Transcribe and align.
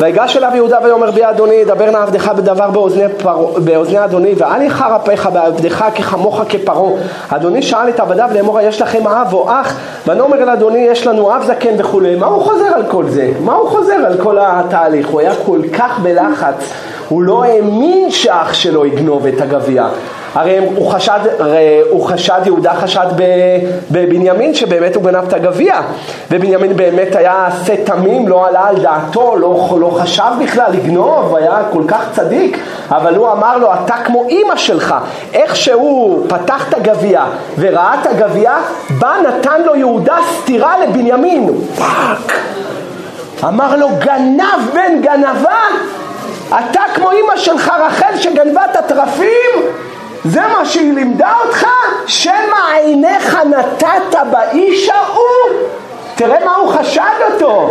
ויגש 0.00 0.36
אליו 0.36 0.50
יהודה 0.54 0.78
ויאמר 0.84 1.10
בי 1.10 1.24
אדוני 1.24 1.64
דבר 1.64 1.90
נא 1.90 1.96
עבדך 1.96 2.28
בדבר 2.28 2.70
באוזני, 2.70 3.04
פר... 3.18 3.46
באוזני 3.64 4.04
אדוני 4.04 4.34
ואל 4.38 4.62
יחר 4.62 4.96
אפיך 4.96 5.28
בעבדך 5.32 5.84
כחמוך 5.94 6.40
כפרעה 6.48 6.92
אדוני 7.28 7.62
שאל 7.62 7.88
את 7.88 8.00
עבדיו 8.00 8.30
לאמור 8.34 8.60
יש 8.60 8.82
לכם 8.82 9.06
אב 9.06 9.32
או 9.32 9.50
אח 9.50 9.78
ונאמר 10.06 10.42
אל 10.42 10.50
אדוני 10.50 10.78
יש 10.78 11.06
לנו 11.06 11.36
אב 11.36 11.42
זקן 11.46 11.74
וכולי 11.78 12.16
מה 12.16 12.26
הוא 12.26 12.42
חוזר 12.42 12.74
על 12.74 12.82
כל 12.88 13.08
זה? 13.08 13.32
מה 13.40 13.54
הוא 13.54 13.68
חוזר 13.68 13.94
על 14.06 14.22
כל 14.22 14.36
התהליך? 14.40 15.08
הוא 15.08 15.20
היה 15.20 15.32
כל 15.46 15.60
כך 15.72 15.98
בלחץ 15.98 16.72
הוא 17.08 17.22
לא 17.22 17.44
האמין 17.44 18.10
שאח 18.10 18.54
שלו 18.54 18.86
יגנוב 18.86 19.26
את 19.26 19.40
הגביע. 19.40 19.86
הרי 20.34 20.58
הוא 20.58 20.90
חשד, 20.90 21.18
הוא 21.90 22.06
חשד, 22.06 22.40
יהודה 22.44 22.74
חשד 22.74 23.06
בבנימין 23.90 24.54
שבאמת 24.54 24.96
הוא 24.96 25.04
גנב 25.04 25.24
את 25.28 25.32
הגביע. 25.32 25.74
ובנימין 26.30 26.76
באמת 26.76 27.16
היה 27.16 27.46
שה 27.46 27.74
תמים, 27.84 28.28
לא 28.28 28.46
עלה 28.46 28.68
על 28.68 28.76
דעתו, 28.78 29.36
לא, 29.36 29.78
לא 29.80 29.90
חשב 30.00 30.30
בכלל 30.42 30.72
לגנוב, 30.72 31.36
היה 31.36 31.58
כל 31.72 31.82
כך 31.88 32.04
צדיק. 32.12 32.58
אבל 32.90 33.14
הוא 33.14 33.32
אמר 33.32 33.58
לו 33.58 33.68
אתה 33.74 33.94
כמו 34.04 34.24
אימא 34.28 34.56
שלך. 34.56 34.94
איך 35.34 35.56
שהוא 35.56 36.26
פתח 36.28 36.68
את 36.68 36.74
הגביע 36.74 37.24
וראה 37.58 37.94
את 38.00 38.06
הגביע 38.06 38.52
בא 38.98 39.12
נתן 39.28 39.62
לו 39.62 39.76
יהודה 39.76 40.16
סטירה 40.32 40.74
לבנימין. 40.78 41.50
פאק! 41.78 42.32
אמר 43.44 43.76
לו 43.76 43.88
גנב 43.98 44.70
בן 44.74 45.00
גנבה 45.02 45.60
אתה 46.48 46.82
כמו 46.94 47.10
אימא 47.12 47.36
שלך 47.36 47.72
רחל 47.78 48.16
שגנבה 48.16 48.64
את 48.64 48.76
התרפים 48.76 49.62
זה 50.24 50.40
מה 50.40 50.64
שהיא 50.64 50.92
לימדה 50.92 51.32
אותך? 51.44 51.66
שמא 52.06 52.76
עיניך 52.84 53.38
נתת 53.50 54.18
באיש 54.30 54.88
ההוא? 54.88 55.60
תראה 56.14 56.44
מה 56.44 56.54
הוא 56.56 56.72
חשד 56.72 57.32
אותו. 57.32 57.70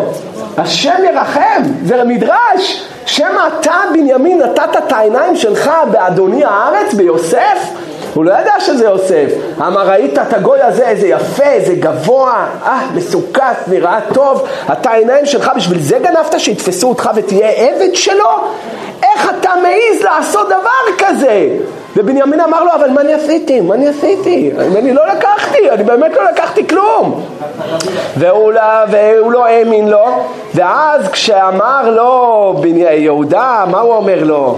השם 0.57 1.03
ירחם, 1.03 1.61
זה 1.85 2.03
מדרש. 2.03 2.87
שמא 3.05 3.47
אתה 3.47 3.73
בנימין 3.93 4.41
נתת 4.41 4.77
את 4.77 4.91
העיניים 4.91 5.35
שלך 5.35 5.71
באדוני 5.91 6.45
הארץ, 6.45 6.93
ביוסף? 6.93 7.69
הוא 8.15 8.25
לא 8.25 8.31
ידע 8.31 8.59
שזה 8.59 8.85
יוסף. 8.85 9.27
אמר 9.59 9.89
ראית 9.89 10.17
את 10.17 10.33
הגוי 10.33 10.61
הזה, 10.61 10.87
איזה 10.87 11.07
יפה, 11.07 11.43
איזה 11.43 11.73
גבוה, 11.75 12.47
אה, 12.65 12.87
מסוכס, 12.95 13.67
נראה 13.67 13.99
טוב, 14.13 14.47
אתה 14.71 14.89
העיניים 14.89 15.25
שלך, 15.25 15.51
בשביל 15.55 15.81
זה 15.81 15.99
גנבת 15.99 16.39
שיתפסו 16.39 16.89
אותך 16.89 17.09
ותהיה 17.15 17.49
עבד 17.49 17.95
שלו? 17.95 18.29
איך 19.03 19.31
אתה 19.39 19.49
מעז 19.63 20.03
לעשות 20.03 20.47
דבר 20.47 21.07
כזה? 21.07 21.49
ובנימין 21.95 22.41
אמר 22.41 22.63
לו, 22.63 22.71
אבל 22.75 22.89
מה 22.89 23.01
אני 23.01 23.13
עשיתי? 23.13 23.61
מה 23.61 23.75
אני 23.75 23.87
עשיתי? 23.87 24.51
אני 24.77 24.93
לא 24.93 25.01
לקחתי, 25.07 25.69
אני 25.69 25.83
באמת 25.83 26.11
לא 26.15 26.23
לקחתי 26.31 26.67
כלום. 26.67 27.25
והוא 28.17 28.51
לא, 28.51 28.61
והוא 28.91 29.31
לא 29.31 29.45
האמין 29.45 29.87
לו, 29.87 30.05
ואז 30.55 31.07
כשאמר 31.07 31.89
לו 31.89 32.61
יהודה, 32.91 33.65
מה 33.71 33.79
הוא 33.79 33.93
אומר 33.93 34.23
לו? 34.23 34.57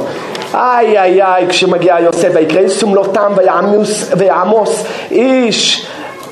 איי 0.56 1.00
איי 1.00 1.24
איי, 1.24 1.48
כשמגיע 1.50 2.00
יוסף, 2.00 2.30
ויקראי 2.34 2.70
סומלותם 2.70 3.32
ויעמוס 4.18 4.86
איש 5.12 5.88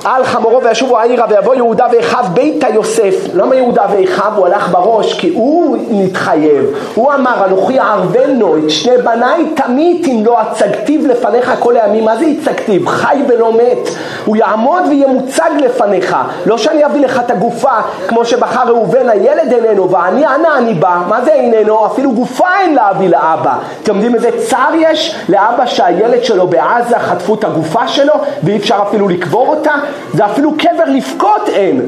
על 0.05 0.23
חמורו 0.23 0.63
וישובו 0.63 0.99
העירה 0.99 1.25
ויבוא 1.29 1.55
יהודה 1.55 1.85
ואחיו 1.91 2.25
ביתה 2.33 2.67
יוסף. 2.69 3.15
למה 3.33 3.55
יהודה 3.55 3.85
ואחיו? 3.89 4.31
הוא 4.35 4.47
הלך 4.47 4.69
בראש 4.69 5.19
כי 5.19 5.29
הוא 5.35 5.77
נתחייב. 5.89 6.65
הוא 6.95 7.13
אמר 7.13 7.45
אנוכי 7.45 7.79
אערבנו 7.79 8.57
את 8.57 8.69
שני 8.69 8.97
בניי 8.97 9.45
תמית 9.55 10.07
אם 10.07 10.25
לא 10.25 10.41
הצגתיו 10.41 11.07
לפניך 11.07 11.51
כל 11.59 11.77
הימים. 11.77 12.05
מה 12.05 12.17
זה 12.17 12.25
הצגתיו? 12.25 12.87
חי 12.87 13.21
ולא 13.27 13.53
מת. 13.53 13.89
הוא 14.25 14.35
יעמוד 14.35 14.83
ויהיה 14.89 15.07
מוצג 15.07 15.49
לפניך. 15.59 16.17
לא 16.45 16.57
שאני 16.57 16.85
אביא 16.85 17.01
לך 17.01 17.21
את 17.25 17.31
הגופה 17.31 17.73
כמו 18.07 18.25
שבחר 18.25 18.67
ראובן 18.67 19.09
הילד 19.09 19.53
איננו 19.53 19.91
ואני 19.91 20.25
אנה 20.25 20.57
אני 20.57 20.73
בא. 20.73 20.97
מה 21.09 21.21
זה 21.21 21.33
איננו? 21.33 21.85
אפילו 21.85 22.11
גופה 22.11 22.47
אין 22.61 22.75
להביא 22.75 23.09
לאבא. 23.09 23.53
אתם 23.83 23.93
יודעים 23.95 24.15
איזה 24.15 24.29
צער 24.47 24.71
יש 24.77 25.15
לאבא 25.29 25.65
שהילד 25.65 26.23
שלו 26.23 26.47
בעזה 26.47 26.99
חטפו 26.99 27.33
את 27.35 27.43
הגופה 27.43 27.87
שלו 27.87 28.13
ואי 28.43 28.57
אפשר 28.57 28.75
אפילו 28.81 29.07
לקבור 29.07 29.47
אותה? 29.47 29.71
זה 30.13 30.25
אפילו 30.25 30.51
קבר 30.57 30.85
לבכות 30.87 31.49
אין. 31.49 31.81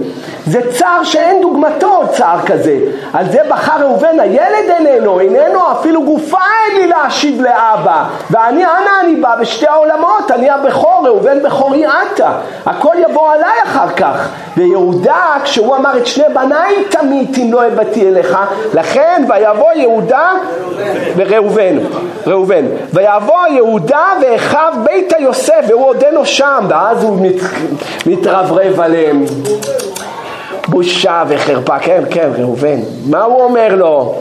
זה 0.47 0.61
צער 0.71 1.03
שאין 1.03 1.41
דוגמתו, 1.41 2.01
צער 2.11 2.39
כזה. 2.45 2.77
על 3.13 3.31
זה 3.31 3.39
בחר 3.49 3.81
ראובן, 3.81 4.19
הילד 4.19 4.69
איננו, 4.69 5.19
איננו, 5.19 5.71
אפילו 5.71 6.03
גופה 6.03 6.37
אין 6.37 6.77
לי 6.77 6.87
להשיב 6.87 7.41
לאבא. 7.41 8.03
ואני, 8.31 8.65
אנה 8.65 9.01
אני 9.03 9.15
בא 9.15 9.35
בשתי 9.35 9.67
העולמות, 9.67 10.31
אני 10.31 10.49
הבכור, 10.49 11.07
ראובן 11.07 11.43
בכורי 11.43 11.85
עתה. 11.85 12.31
הכל 12.65 12.93
יבוא 13.09 13.31
עליי 13.31 13.63
אחר 13.63 13.89
כך. 13.89 14.29
ויהודה, 14.57 15.35
כשהוא 15.43 15.75
אמר 15.75 15.97
את 15.97 16.07
שני 16.07 16.25
בניי 16.33 16.85
תמית 16.89 17.37
אם 17.37 17.53
לא 17.53 17.63
הבאתי 17.63 18.07
אליך, 18.07 18.37
לכן 18.73 19.23
ויבוא 19.29 19.71
יהודה 19.75 20.31
וראובן, 21.15 21.77
ראובן, 22.27 22.65
ויבוא 22.93 23.47
יהודה 23.49 24.05
ואחיו 24.21 24.73
ביתה 24.83 25.15
יוסף, 25.19 25.65
והוא 25.67 25.85
עודנו 25.85 26.25
שם, 26.25 26.65
ואז 26.69 27.03
הוא 27.03 27.21
מת, 27.21 27.41
מתרברב 28.05 28.79
עליהם. 28.79 29.25
בושה 30.67 31.23
וחרפה, 31.27 31.79
כן, 31.79 32.03
כן, 32.09 32.29
ראובן. 32.37 32.79
מה 33.05 33.23
הוא 33.23 33.43
אומר 33.43 33.75
לו? 33.75 34.15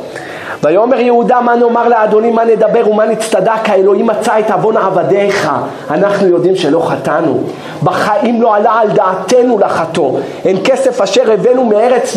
ויאמר 0.63 1.01
יהודה 1.01 1.41
מה 1.41 1.57
נאמר 1.57 1.89
לאדוני? 1.89 2.31
מה 2.31 2.45
נדבר 2.45 2.91
ומה 2.91 3.07
נצטדק? 3.07 3.69
האלוהים 3.69 4.07
מצא 4.07 4.39
את 4.39 4.51
עוון 4.51 4.77
עבדיך. 4.77 5.51
אנחנו 5.91 6.27
יודעים 6.27 6.57
שלא 6.57 6.81
חטאנו. 6.81 7.41
בחיים 7.83 8.43
לא 8.43 8.57
עלה 8.57 8.73
על 8.73 8.89
דעתנו 8.89 9.59
לחטוא. 9.59 10.19
אין 10.45 10.57
כסף 10.65 11.01
אשר 11.01 11.33
הבאנו 11.33 11.65
מארץ 11.65 12.17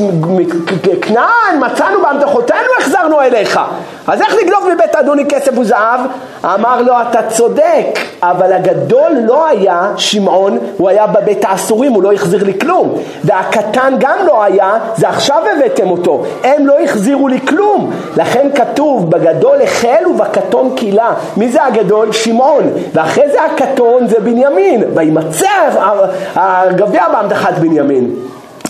כנען. 1.02 1.60
מצאנו 1.60 2.02
באמתחותינו 2.02 2.70
החזרנו 2.80 3.22
אליך 3.22 3.60
אז 4.10 4.22
איך 4.22 4.36
לגנוב 4.36 4.64
מבית 4.74 4.96
אדוני 4.96 5.26
כסף 5.26 5.58
וזהב? 5.58 6.00
אמר 6.46 6.82
לו 6.82 6.94
אתה 7.10 7.20
צודק 7.30 8.00
אבל 8.24 8.54
הגדול 8.54 9.12
לא 9.26 9.48
היה 9.48 9.92
שמעון 9.98 10.60
הוא 10.78 10.90
היה 10.90 11.08
בבית 11.08 11.46
האסורים 11.46 11.94
הוא 11.94 12.04
לא 12.04 12.14
החזיר 12.14 12.44
לי 12.44 12.60
כלום. 12.60 12.96
והקטן 13.24 13.94
גם 14.00 14.18
לא 14.28 14.44
היה 14.44 14.78
זה 14.98 15.10
עכשיו 15.10 15.44
הבאתם 15.56 15.90
אותו. 15.90 16.24
הם 16.44 16.68
לא 16.68 16.80
החזירו 16.80 17.28
לי 17.28 17.40
כלום. 17.48 17.92
לכן 18.18 18.48
כתוב 18.56 19.10
בגדול 19.10 19.62
החל 19.62 20.04
ובקטון 20.10 20.76
קילה. 20.76 21.14
מי 21.38 21.52
זה 21.52 21.64
הגדול? 21.64 22.12
שמעון. 22.12 22.64
ואחרי 22.94 23.32
זה 23.32 23.46
הקטון 23.46 24.08
זה 24.08 24.20
בנימין. 24.20 24.84
וימצא 24.96 25.48
הגביע 26.36 27.10
בהמדחת 27.10 27.54
בנימין. 27.54 28.16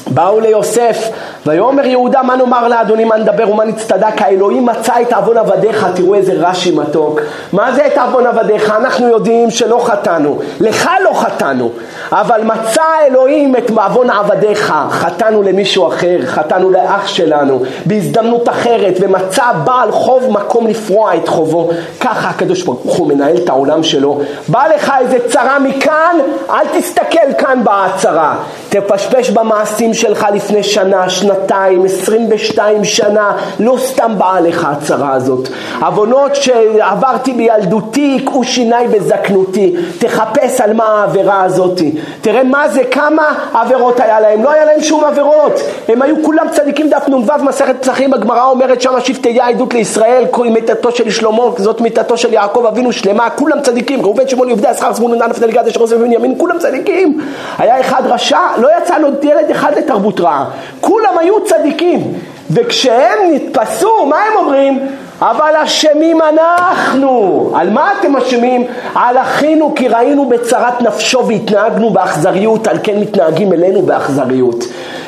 באו 0.08 0.40
ליוסף 0.40 1.10
ויאמר 1.46 1.86
יהודה 1.86 2.24
מה 2.24 2.36
נאמר 2.36 2.68
לאדוני? 2.68 3.06
מה 3.06 3.18
נדבר 3.18 3.52
ומה 3.52 3.66
נצטדק? 3.66 4.22
האלוהים 4.22 4.66
מצא 4.66 4.94
את 5.02 5.14
עוון 5.14 5.38
עבדיך. 5.38 5.88
תראו 5.96 6.16
איזה 6.16 6.34
רש"י 6.36 6.76
מתוק 6.76 7.20
מה 7.54 7.72
זה 7.72 7.88
את 7.88 7.98
עוון 7.98 8.28
עבדיך? 8.28 8.74
אנחנו 8.78 9.08
יודעים 9.08 9.52
שלא 9.52 9.80
חטאנו. 9.86 10.40
לך 10.60 10.90
לא 11.04 11.14
חטאנו 11.14 11.72
אבל 12.12 12.42
מצא 12.44 12.82
האלוהים 12.82 13.56
את 13.56 13.70
עוון 13.70 14.10
עבדיך 14.10 14.74
חטאנו 14.90 15.44
למישהו 15.44 15.88
אחר 15.88 16.18
חטאנו 16.26 16.72
לאח 16.72 17.08
שלנו 17.08 17.62
בהזדמנות 17.86 18.50
אחרת 18.50 18.94
ומצא 19.00 19.44
בעל 19.64 19.92
חוב 19.92 20.32
מקום 20.32 20.68
לפרוע 20.68 21.16
את 21.16 21.28
חובו 21.28 21.70
ככה 22.00 22.30
הקדוש 22.30 22.64
ברוך 22.64 22.98
הוא 22.98 23.08
מנהל 23.08 23.38
את 23.38 23.50
העולם 23.50 23.84
שלו 23.84 24.22
בא 24.48 24.64
לך 24.76 24.92
איזה 25.00 25.18
צרה 25.30 25.60
מכאן 25.60 26.18
אל 26.50 26.66
תסתכל 26.80 27.34
כאן 27.38 27.64
בהצהרה 27.64 28.36
תפשפש 28.70 29.30
במעשים 29.30 29.94
שלך 29.94 30.26
לפני 30.34 30.64
שנה, 30.64 31.10
שנתיים, 31.10 31.86
עשרים 31.86 32.28
ושתיים 32.30 32.86
שנה, 32.86 33.38
לא 33.60 33.76
סתם 33.80 34.12
באה 34.18 34.42
לך 34.42 34.68
הצרה 34.72 35.14
הזאת. 35.14 35.50
עוונות 35.82 36.36
שעברתי 36.36 37.34
בילדותי, 37.34 38.18
יקעו 38.22 38.44
שיניי 38.44 38.88
בזקנותי. 38.88 39.76
תחפש 40.00 40.62
על 40.62 40.74
מה 40.74 40.84
העבירה 40.84 41.44
הזאת. 41.44 41.82
תראה 42.22 42.44
מה 42.44 42.70
זה, 42.70 42.84
כמה 42.92 43.24
עבירות 43.54 44.00
היה 44.00 44.20
להם. 44.20 44.44
לא 44.44 44.52
היה 44.52 44.66
להם 44.66 44.82
שום 44.82 45.04
עבירות. 45.04 45.60
הם 45.88 46.02
היו 46.02 46.16
כולם 46.24 46.46
צדיקים, 46.52 46.90
דף 46.90 47.08
נ"ו, 47.08 47.44
מסכת 47.44 47.76
פסחים, 47.82 48.14
הגמרא 48.14 48.46
אומרת 48.46 48.82
שמה 48.82 49.02
שבטיה 49.02 49.48
עדות 49.48 49.74
לישראל, 49.74 50.26
מיתתו 50.46 50.92
של 50.92 51.10
שלמה, 51.10 51.44
זאת 51.58 51.82
מיתתו 51.82 52.18
של 52.18 52.34
יעקב 52.34 52.66
אבינו 52.66 52.92
שלמה, 52.92 53.30
כולם 53.30 53.62
צדיקים. 53.62 54.02
ראובן 54.02 54.28
שמעון 54.28 54.48
יהודה, 54.48 54.74
שכר 54.74 54.94
זבולון 54.94 55.22
ענף 55.22 55.42
נלגד 55.42 55.68
אשר 55.68 55.80
עושה 55.80 55.98
בנימין, 55.98 56.36
כולם 56.38 56.60
צדיקים. 56.60 57.22
היה 57.58 57.80
אחד 57.80 58.02
רשע, 58.06 58.40
לא 58.58 58.70
יצא 58.78 58.98
לו 58.98 59.08
ילד 59.24 59.52
אחד 59.52 59.72
לתרבות 59.78 60.20
רעה. 60.20 60.46
כולם 60.82 61.18
היו 61.18 61.46
צדיקים, 61.46 62.14
וכשהם 62.52 63.18
נתפסו, 63.32 64.06
מה 64.06 64.18
הם 64.18 64.38
אומרים? 64.38 64.80
אבל 65.22 65.56
אשמים 65.64 66.20
אנחנו. 66.22 67.52
על 67.56 67.70
מה 67.70 67.92
אתם 68.00 68.16
אשמים? 68.16 68.68
על 68.96 69.18
אחינו 69.18 69.74
כי 69.76 69.88
ראינו 69.88 70.30
בצרת 70.30 70.82
נפשו 70.82 71.28
והתנהגנו 71.28 71.90
באכזריות, 71.90 72.68
על 72.68 72.78
כן 72.84 73.00
מתנהגים 73.00 73.54
אלינו 73.54 73.82
באכזריות. 73.82 74.64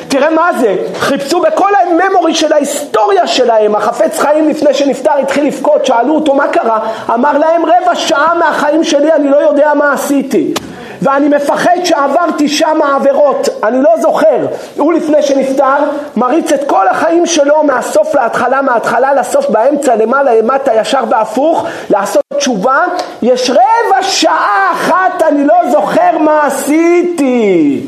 תראה 0.08 0.30
מה 0.30 0.50
זה, 0.60 0.76
חיפשו 0.98 1.40
בכל 1.40 1.70
הממורי 1.74 2.34
של 2.34 2.52
ההיסטוריה 2.52 3.26
שלהם, 3.26 3.74
החפץ 3.74 4.18
חיים 4.18 4.48
לפני 4.48 4.74
שנפטר 4.74 5.12
התחיל 5.22 5.46
לבכות, 5.46 5.86
שאלו 5.86 6.14
אותו 6.14 6.34
מה 6.34 6.48
קרה, 6.48 6.78
אמר 7.14 7.38
להם 7.38 7.62
רבע 7.66 7.94
שעה 7.94 8.34
מהחיים 8.38 8.84
שלי 8.84 9.12
אני 9.12 9.30
לא 9.30 9.36
יודע 9.36 9.74
מה 9.74 9.92
עשיתי. 9.92 10.54
ואני 11.02 11.28
מפחד 11.28 11.76
שעברתי 11.84 12.48
שם 12.48 12.80
עבירות, 12.94 13.48
אני 13.62 13.82
לא 13.82 13.90
זוכר. 14.00 14.46
הוא 14.76 14.92
לפני 14.92 15.22
שנפטר, 15.22 15.76
מריץ 16.16 16.52
את 16.52 16.68
כל 16.68 16.88
החיים 16.88 17.26
שלו 17.26 17.64
מהסוף 17.64 18.14
להתחלה, 18.14 18.62
מההתחלה 18.62 19.14
לסוף, 19.14 19.50
באמצע, 19.50 19.96
למעלה, 19.96 20.34
למטה, 20.34 20.74
ישר 20.74 21.04
והפוך, 21.10 21.66
לעשות 21.90 22.22
תשובה. 22.36 22.84
יש 23.22 23.50
רבע 23.50 24.02
שעה 24.02 24.72
אחת, 24.72 25.22
אני 25.28 25.44
לא 25.44 25.70
זוכר 25.70 26.18
מה 26.18 26.46
עשיתי. 26.46 27.80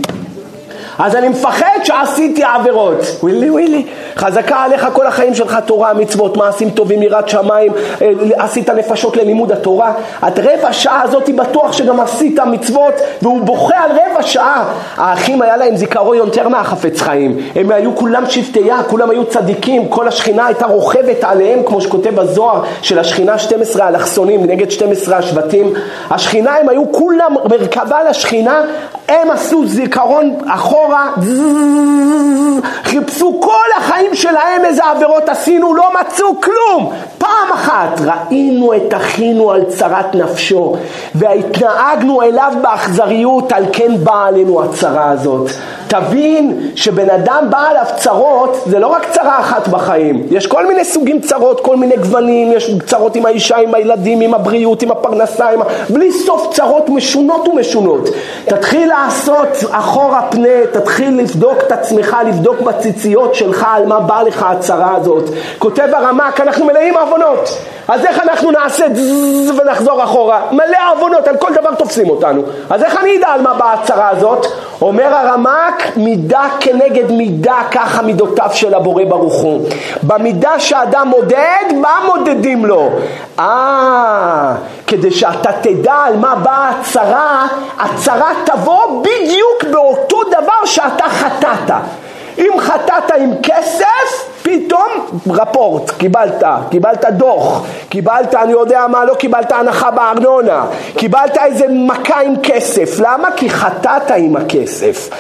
אז 0.98 1.16
אני 1.16 1.28
מפחד 1.28 1.78
שעשיתי 1.84 2.42
עבירות. 2.44 2.98
ווילי 3.22 3.50
ווילי, 3.50 3.86
חזקה 4.16 4.56
עליך 4.56 4.88
כל 4.92 5.06
החיים 5.06 5.34
שלך 5.34 5.58
תורה, 5.66 5.94
מצוות, 5.94 6.36
מעשים 6.36 6.70
טובים, 6.70 7.02
יראת 7.02 7.28
שמיים, 7.28 7.72
אה, 8.02 8.10
עשית 8.36 8.70
נפשות 8.70 9.16
ללימוד 9.16 9.52
התורה. 9.52 9.92
את 10.28 10.38
רבע 10.38 10.72
שעה 10.72 11.02
הזאת 11.02 11.30
בטוח 11.36 11.72
שגם 11.72 12.00
עשית 12.00 12.38
מצוות, 12.38 12.94
והוא 13.22 13.40
בוכה 13.40 13.78
על 13.78 13.90
רבע 13.90 14.22
שעה. 14.22 14.64
האחים 14.96 15.42
היה 15.42 15.56
להם 15.56 15.76
זיכרון 15.76 16.16
יותר 16.16 16.48
מהחפץ 16.48 17.00
חיים. 17.00 17.38
הם 17.54 17.70
היו 17.70 17.96
כולם 17.96 18.26
שבטייה, 18.26 18.82
כולם 18.82 19.10
היו 19.10 19.26
צדיקים, 19.26 19.88
כל 19.88 20.08
השכינה 20.08 20.46
הייתה 20.46 20.66
רוכבת 20.66 21.24
עליהם, 21.24 21.62
כמו 21.66 21.80
שכותב 21.80 22.20
הזוהר 22.20 22.62
של 22.82 22.98
השכינה 22.98 23.38
12 23.38 23.88
אלכסונים 23.88 24.44
נגד 24.44 24.70
12 24.70 25.16
השבטים. 25.16 25.72
השכינה, 26.10 26.56
הם 26.56 26.68
היו 26.68 26.92
כולם 26.92 27.34
מרכבה 27.50 27.98
לשכינה, 28.10 28.62
הם 29.08 29.30
עשו 29.30 29.66
זיכרון 29.66 30.34
אחורה, 30.48 30.83
חיפשו 32.84 33.40
כל 33.40 33.68
החיים 33.78 34.14
שלהם 34.14 34.64
איזה 34.64 34.84
עבירות 34.84 35.28
עשינו, 35.28 35.74
לא 35.74 35.88
מצאו 36.00 36.40
כלום. 36.40 36.92
פעם 37.18 37.52
אחת 37.54 38.00
ראינו 38.00 38.74
את 38.74 38.94
אחינו 38.94 39.50
על 39.50 39.64
צרת 39.64 40.14
נפשו 40.14 40.76
והתנהגנו 41.14 42.22
אליו 42.22 42.52
באכזריות, 42.62 43.52
על 43.52 43.64
כן 43.72 43.92
באה 44.04 44.26
עלינו 44.26 44.64
הצרה 44.64 45.10
הזאת. 45.10 45.50
תבין 46.00 46.70
שבן 46.74 47.10
אדם 47.10 47.46
בא 47.50 47.68
עליו 47.70 47.84
צרות, 47.96 48.56
זה 48.66 48.78
לא 48.78 48.86
רק 48.86 49.06
צרה 49.10 49.40
אחת 49.40 49.68
בחיים, 49.68 50.26
יש 50.30 50.46
כל 50.46 50.66
מיני 50.66 50.84
סוגים 50.84 51.20
צרות, 51.20 51.60
כל 51.60 51.76
מיני 51.76 51.96
גוונים, 51.96 52.52
יש 52.52 52.70
צרות 52.86 53.16
עם 53.16 53.26
האישה, 53.26 53.56
עם 53.56 53.74
הילדים, 53.74 54.20
עם 54.20 54.34
הבריאות, 54.34 54.82
עם 54.82 54.90
הפרנסה, 54.90 55.48
עם... 55.48 55.60
בלי 55.90 56.12
סוף 56.12 56.54
צרות 56.54 56.88
משונות 56.88 57.48
ומשונות. 57.48 58.08
תתחיל 58.44 58.88
לעשות 58.88 59.48
אחורה 59.70 60.22
פנה, 60.30 60.66
תתחיל 60.72 61.18
לבדוק 61.18 61.58
את 61.66 61.72
עצמך, 61.72 62.16
לבדוק 62.26 62.60
בציציות 62.60 63.34
שלך 63.34 63.66
על 63.74 63.86
מה 63.86 64.00
בא 64.00 64.22
לך 64.22 64.46
הצרה 64.48 64.96
הזאת. 64.96 65.24
כותב 65.58 65.88
הרמק, 65.92 66.40
אנחנו 66.40 66.64
מלאים 66.64 66.96
עוונות. 66.96 67.58
אז 67.88 68.04
איך 68.04 68.20
אנחנו 68.20 68.50
נעשה 68.50 68.88
דזז 68.88 69.50
ונחזור 69.58 70.04
אחורה? 70.04 70.42
מלא 70.52 70.78
עוונות, 70.92 71.28
על 71.28 71.36
כל 71.36 71.52
דבר 71.54 71.74
תופסים 71.74 72.10
אותנו. 72.10 72.42
אז 72.70 72.82
איך 72.82 72.96
אני 73.00 73.18
אדע 73.18 73.28
על 73.28 73.42
מה 73.42 73.54
באה 73.54 73.72
הצרה 73.72 74.08
הזאת? 74.08 74.46
אומר 74.84 75.14
הרמק, 75.14 75.96
מידה 75.96 76.48
כנגד 76.60 77.10
מידה, 77.12 77.58
ככה 77.70 78.02
מידותיו 78.02 78.50
של 78.52 78.74
הבורא 78.74 79.04
ברוך 79.04 79.42
הוא. 79.42 79.68
במידה 80.02 80.60
שאדם 80.60 81.08
מודד, 81.08 81.64
מה 81.80 82.00
מודדים 82.06 82.66
לו? 82.66 82.90
אה, 83.38 84.54
כדי 84.86 85.10
שאתה 85.10 85.52
תדע 85.52 85.94
על 85.94 86.16
מה 86.16 86.34
באה 86.34 86.70
הצרה, 86.70 87.46
הצרה 87.78 88.30
תבוא 88.44 89.02
בדיוק 89.02 89.64
באותו 89.72 90.24
דבר 90.24 90.64
שאתה 90.64 91.04
חטאת. 91.08 91.74
אם 92.38 92.52
חטאת 92.58 93.10
עם 93.18 93.30
כסף, 93.42 94.33
פתאום 94.44 95.20
רפורט, 95.26 95.90
קיבלת, 95.90 96.42
קיבלת 96.70 97.04
דוח, 97.10 97.66
קיבלת, 97.88 98.34
אני 98.34 98.52
יודע 98.52 98.86
מה, 98.86 99.04
לא 99.04 99.14
קיבלת 99.14 99.52
הנחה 99.52 99.90
בארנונה, 99.90 100.64
קיבלת 100.96 101.38
איזה 101.38 101.66
מכה 101.70 102.20
עם 102.20 102.34
כסף, 102.42 103.00
למה? 103.00 103.28
כי 103.36 103.50
חטאת 103.50 104.10
עם 104.16 104.36
הכסף. 104.36 105.10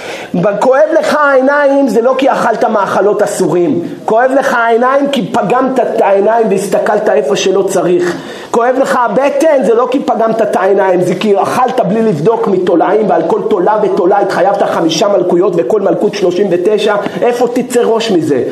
כואב 0.60 0.88
לך 1.00 1.14
העיניים 1.20 1.88
זה 1.88 2.02
לא 2.02 2.14
כי 2.18 2.32
אכלת 2.32 2.64
מאכלות 2.64 3.22
אסורים, 3.22 3.82
כואב 4.04 4.30
לך 4.30 4.54
העיניים 4.54 5.10
כי 5.10 5.32
פגמת 5.32 5.80
את 5.80 6.00
העיניים 6.00 6.46
והסתכלת 6.50 7.08
איפה 7.08 7.36
שלא 7.36 7.62
צריך, 7.62 8.16
כואב 8.50 8.74
לך 8.78 8.98
הבטן 9.02 9.64
זה 9.64 9.74
לא 9.74 9.88
כי 9.90 10.00
פגמת 10.00 10.42
את 10.42 10.56
העיניים, 10.56 11.00
זה 11.00 11.14
כי 11.14 11.42
אכלת 11.42 11.80
בלי 11.80 12.02
לבדוק 12.02 12.48
מתולעים 12.48 13.10
ועל 13.10 13.22
כל 13.26 13.40
תולה 13.50 13.78
ותולה 13.82 14.20
התחייבת 14.20 14.62
חמישה 14.62 15.08
מלכויות 15.08 15.52
וכל 15.56 15.80
מלכות 15.80 16.14
שלושים 16.14 16.46
ותשע, 16.50 16.94
איפה 17.22 17.48
תצא 17.54 17.80
ראש 17.80 18.10
מזה? 18.10 18.42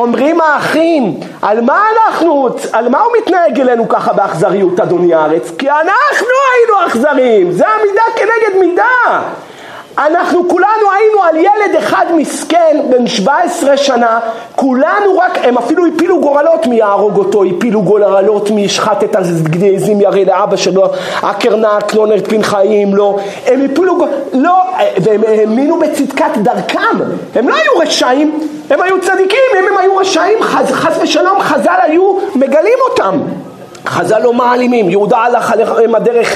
אומרים 0.00 0.40
האחים, 0.40 1.20
על 1.42 1.60
מה 1.60 1.82
אנחנו, 1.96 2.48
על 2.72 2.88
מה 2.88 3.00
הוא 3.00 3.12
מתנהג 3.22 3.60
אלינו 3.60 3.88
ככה 3.88 4.12
באכזריות 4.12 4.80
אדוני 4.80 5.14
הארץ? 5.14 5.52
כי 5.58 5.70
אנחנו 5.70 6.26
היינו 6.52 6.86
אכזריים, 6.86 7.52
זה 7.52 7.64
המידה 7.68 8.02
כנגד 8.16 8.60
מידה. 8.60 9.22
אנחנו 9.98 10.48
כולנו 10.48 10.90
היינו 10.98 11.22
על 11.22 11.36
ילד 11.36 11.76
אחד 11.78 12.06
מסכן 12.16 12.80
בן 12.90 13.06
17 13.06 13.76
שנה, 13.76 14.20
כולנו 14.56 15.18
רק, 15.18 15.38
הם 15.42 15.58
אפילו 15.58 15.86
הפילו 15.86 16.20
גורלות 16.20 16.66
מי 16.66 16.76
יהרוג 16.76 17.16
אותו, 17.16 17.44
הפילו 17.44 17.82
גורלות 17.82 18.50
מי 18.50 18.60
ישחט 18.60 19.04
את 19.04 19.16
הזים 19.16 20.00
ירא 20.00 20.24
לאבא 20.26 20.56
שלו, 20.56 20.84
הקרנק, 21.22 21.94
לא 21.94 22.06
נרפין 22.06 22.42
חיים, 22.42 22.94
לא, 22.94 23.18
הם 23.46 23.66
הפילו 23.72 24.06
לא, 24.32 24.62
והם 24.98 25.22
האמינו 25.28 25.78
בצדקת 25.78 26.36
דרכם, 26.36 26.98
הם 27.34 27.48
לא 27.48 27.54
היו 27.54 27.78
רשעים, 27.82 28.38
הם 28.70 28.82
היו 28.82 29.00
צדיקים, 29.00 29.38
אם 29.58 29.64
הם 29.72 29.78
היו 29.78 29.96
רשעים, 29.96 30.42
חס, 30.42 30.70
חס 30.70 30.98
ושלום 31.02 31.40
חז"ל 31.40 31.78
היו 31.82 32.18
מגלים 32.34 32.78
אותם. 32.90 33.20
חז"ל 33.86 34.18
לא 34.18 34.32
מעלימים, 34.32 34.90
יהודה 34.90 35.16
הלך 35.16 35.54
עם 35.84 35.94
הדרך, 35.94 36.34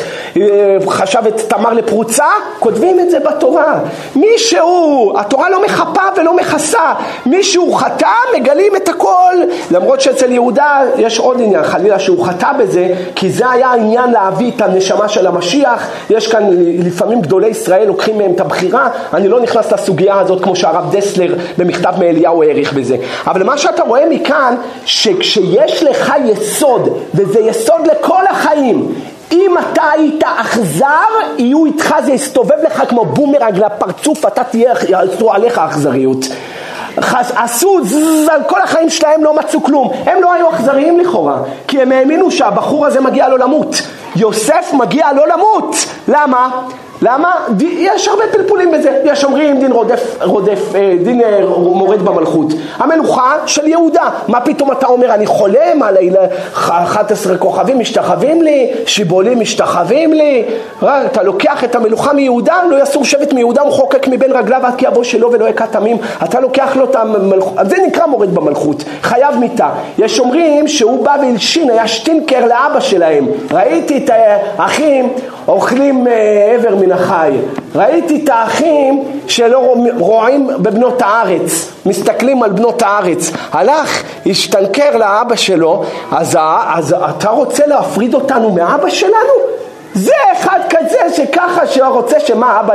חשב 0.88 1.26
את 1.28 1.40
תמר 1.40 1.72
לפרוצה, 1.72 2.26
כותבים 2.58 3.00
את 3.00 3.10
זה 3.10 3.18
בתורה. 3.20 3.80
מישהו, 4.16 5.12
התורה 5.18 5.50
לא 5.50 5.62
מחפה 5.62 6.02
ולא 6.16 6.36
מכסה, 6.36 6.94
מישהו 7.26 7.72
חטא, 7.72 8.08
מגלים 8.36 8.76
את 8.76 8.88
הכל. 8.88 9.34
למרות 9.70 10.00
שאצל 10.00 10.32
יהודה 10.32 10.80
יש 10.96 11.18
עוד 11.18 11.40
עניין, 11.40 11.62
חלילה 11.62 11.98
שהוא 11.98 12.26
חטא 12.26 12.52
בזה, 12.58 12.94
כי 13.14 13.30
זה 13.30 13.50
היה 13.50 13.68
העניין 13.68 14.10
להביא 14.10 14.50
את 14.56 14.62
הנשמה 14.62 15.08
של 15.08 15.26
המשיח. 15.26 15.88
יש 16.10 16.26
כאן 16.26 16.42
לפעמים 16.78 17.20
גדולי 17.20 17.48
ישראל 17.48 17.86
לוקחים 17.86 18.18
מהם 18.18 18.32
את 18.34 18.40
הבחירה, 18.40 18.88
אני 19.14 19.28
לא 19.28 19.40
נכנס 19.40 19.72
לסוגיה 19.72 20.20
הזאת 20.20 20.42
כמו 20.42 20.56
שהרב 20.56 20.96
דסלר 20.96 21.34
במכתב 21.58 21.92
מאליהו 21.98 22.42
העריך 22.42 22.72
בזה. 22.72 22.96
אבל 23.26 23.42
מה 23.42 23.58
שאתה 23.58 23.82
רואה 23.82 24.08
מכאן, 24.10 24.54
שכשיש 24.84 25.82
לך 25.82 26.12
יסוד, 26.24 26.98
וזה 27.14 27.40
יסוד 27.40 27.86
לכל 27.86 28.22
החיים. 28.30 28.94
אם 29.34 29.54
אתה 29.58 29.82
היית 29.90 30.24
אכזר, 30.24 30.86
יהיו 31.38 31.64
איתך, 31.64 31.94
זה 32.04 32.12
יסתובב 32.12 32.56
לך 32.66 32.82
כמו 32.88 33.04
בומרנג 33.04 33.58
לפרצוף, 33.58 34.26
אתה 34.26 34.44
תהיה, 34.44 34.74
יעשו 34.88 35.32
עליך 35.32 35.58
אכזריות. 35.58 36.26
עשו 37.36 37.84
זז 37.84 38.28
על 38.28 38.42
כל 38.46 38.62
החיים 38.62 38.90
שלהם, 38.90 39.24
לא 39.24 39.36
מצאו 39.36 39.62
כלום. 39.62 39.90
הם 40.06 40.22
לא 40.22 40.32
היו 40.32 40.50
אכזריים 40.50 41.00
לכאורה, 41.00 41.38
כי 41.68 41.82
הם 41.82 41.92
האמינו 41.92 42.30
שהבחור 42.30 42.86
הזה 42.86 43.00
מגיע 43.00 43.28
לו 43.28 43.36
למות. 43.36 43.82
יוסף 44.16 44.72
מגיע 44.72 45.12
לו 45.12 45.26
למות. 45.26 45.76
למה? 46.08 46.50
למה? 47.04 47.34
יש 47.60 48.08
הרבה 48.08 48.22
פלפולים 48.32 48.70
בזה. 48.72 49.00
יש 49.04 49.24
אומרים 49.24 49.60
דין 49.60 49.72
רודף, 49.72 50.16
רודף 50.22 50.74
אה, 50.74 50.94
דין 51.04 51.20
אה, 51.20 51.40
מורד 51.58 52.02
במלכות. 52.02 52.46
המלוכה 52.76 53.32
של 53.46 53.68
יהודה. 53.68 54.10
מה 54.28 54.40
פתאום 54.40 54.72
אתה 54.72 54.86
אומר, 54.86 55.14
אני 55.14 55.26
חולם 55.26 55.82
על 55.82 55.96
11 56.54 57.38
כוכבים 57.38 57.78
משתחווים 57.78 58.42
לי, 58.42 58.72
שיבולים 58.86 59.40
משתחווים 59.40 60.12
לי. 60.12 60.44
אתה 60.82 61.22
לוקח 61.22 61.64
את 61.64 61.74
המלוכה 61.74 62.12
מיהודה, 62.12 62.54
לא 62.70 62.82
יסור 62.82 63.04
שבט 63.04 63.32
מיהודה 63.32 63.64
מחוקק 63.64 64.08
מבין 64.08 64.32
רגליו 64.32 64.60
עד 64.66 64.74
כי 64.74 64.86
יבוא 64.86 65.04
שלו 65.04 65.32
ולא 65.32 65.48
יכה 65.48 65.66
תמים. 65.66 65.96
אתה 66.24 66.40
לוקח 66.40 66.76
לו 66.76 66.84
את 66.84 66.96
המלכות, 66.96 67.54
זה 67.62 67.76
נקרא 67.86 68.06
מורד 68.06 68.34
במלכות. 68.34 68.84
חייב 69.02 69.36
מיתה. 69.36 69.68
יש 69.98 70.20
אומרים 70.20 70.68
שהוא 70.68 71.04
בא 71.04 71.16
והלשין, 71.20 71.70
היה 71.70 71.88
שטינקר 71.88 72.46
לאבא 72.46 72.80
שלהם. 72.80 73.26
ראיתי 73.50 73.96
את 73.96 74.10
האחים 74.58 75.12
אוכלים 75.48 76.06
איבר 76.52 76.74
אה, 76.74 76.80
מן 76.80 76.92
החי. 76.92 77.30
ראיתי 77.74 78.20
את 78.24 78.28
האחים 78.28 79.04
שלא 79.26 79.74
רואים 79.98 80.48
בבנות 80.58 81.02
הארץ, 81.02 81.72
מסתכלים 81.86 82.42
על 82.42 82.50
בנות 82.50 82.82
הארץ. 82.82 83.30
הלך, 83.52 84.02
השתנקר 84.26 84.96
לאבא 84.96 85.36
שלו, 85.36 85.84
אז, 86.12 86.38
אז 86.74 86.94
אתה 87.10 87.28
רוצה 87.28 87.66
להפריד 87.66 88.14
אותנו 88.14 88.50
מאבא 88.50 88.90
שלנו? 88.90 89.54
זה 89.94 90.12
אחד 90.32 90.58
כזה 90.70 90.98
שככה 91.16 91.66
שרוצה 91.66 92.20
שמה 92.20 92.60
אבא 92.60 92.74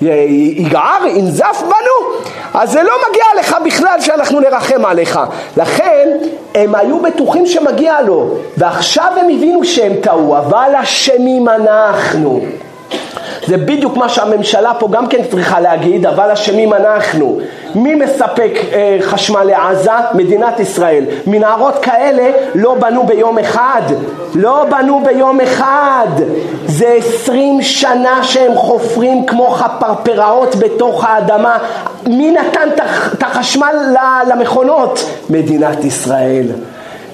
יגער, 0.00 1.06
ינזף 1.06 1.62
בנו? 1.62 2.21
אז 2.54 2.72
זה 2.72 2.82
לא 2.82 2.92
מגיע 3.10 3.24
לך 3.40 3.56
בכלל 3.64 4.00
שאנחנו 4.00 4.40
נרחם 4.40 4.84
עליך. 4.84 5.20
לכן 5.56 6.08
הם 6.54 6.74
היו 6.74 7.02
בטוחים 7.02 7.46
שמגיע 7.46 8.00
לו, 8.00 8.28
ועכשיו 8.56 9.12
הם 9.16 9.24
הבינו 9.24 9.64
שהם 9.64 9.92
טעו, 10.02 10.38
אבל 10.38 10.70
אשמים 10.82 11.48
אנחנו. 11.48 12.40
זה 13.46 13.56
בדיוק 13.56 13.96
מה 13.96 14.08
שהממשלה 14.08 14.74
פה 14.74 14.88
גם 14.90 15.06
כן 15.06 15.22
צריכה 15.30 15.60
להגיד, 15.60 16.06
אבל 16.06 16.30
אשמים 16.30 16.72
אנחנו. 16.72 17.38
מי 17.74 17.94
מספק 17.94 18.52
אה, 18.72 18.98
חשמל 19.00 19.42
לעזה? 19.42 19.90
מדינת 20.14 20.60
ישראל. 20.60 21.04
מנהרות 21.26 21.78
כאלה 21.78 22.30
לא 22.54 22.74
בנו 22.74 23.04
ביום 23.06 23.38
אחד. 23.38 23.82
לא 24.34 24.64
בנו 24.70 25.02
ביום 25.04 25.40
אחד. 25.40 26.06
זה 26.66 26.88
עשרים 26.98 27.62
שנה 27.62 28.22
שהם 28.22 28.54
חופרים 28.54 29.26
כמו 29.26 29.50
חפרפראות 29.50 30.56
בתוך 30.56 31.04
האדמה. 31.04 31.58
מי 32.06 32.30
נתן 32.30 32.68
את 33.12 33.22
החשמל 33.22 33.74
למכונות? 34.26 35.04
מדינת 35.30 35.84
ישראל. 35.84 36.46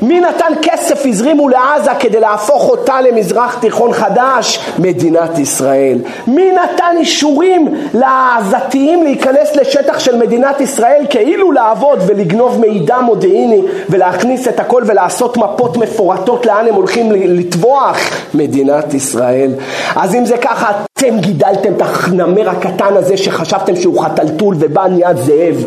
מי 0.03 0.21
נתן 0.21 0.53
כסף 0.63 1.07
הזרימו 1.07 1.49
לעזה 1.49 1.91
כדי 1.99 2.21
להפוך 2.21 2.69
אותה 2.69 3.01
למזרח 3.01 3.59
תיכון 3.61 3.93
חדש? 3.93 4.71
מדינת 4.79 5.39
ישראל. 5.39 5.99
מי 6.27 6.53
נתן 6.53 6.97
אישורים 6.97 7.75
לעזתיים 7.95 9.03
להיכנס 9.03 9.57
לשטח 9.57 9.99
של 9.99 10.17
מדינת 10.17 10.61
ישראל 10.61 11.07
כאילו 11.11 11.53
לעבוד 11.53 11.99
ולגנוב 12.07 12.61
מידע 12.61 12.99
מודיעיני 13.01 13.63
ולהכניס 13.91 14.49
את 14.49 14.61
הכל 14.61 14.83
ולעשות 14.87 15.37
מפות 15.37 15.77
מפורטות 15.77 16.47
לאן 16.47 16.67
הם 16.69 16.75
הולכים 16.75 17.13
לטבוח? 17.13 17.99
מדינת 18.35 18.95
ישראל. 18.95 19.51
אז 19.97 20.15
אם 20.15 20.25
זה 20.25 20.37
ככה, 20.37 20.71
אתם 20.99 21.19
גידלתם 21.19 21.73
את 21.77 21.83
הנמר 21.83 22.51
הקטן 22.51 22.97
הזה 22.97 23.17
שחשבתם 23.17 23.77
שהוא 23.77 24.05
חתלתול 24.05 24.55
ובא 24.59 24.87
נהיה 24.87 25.15
זאב. 25.15 25.65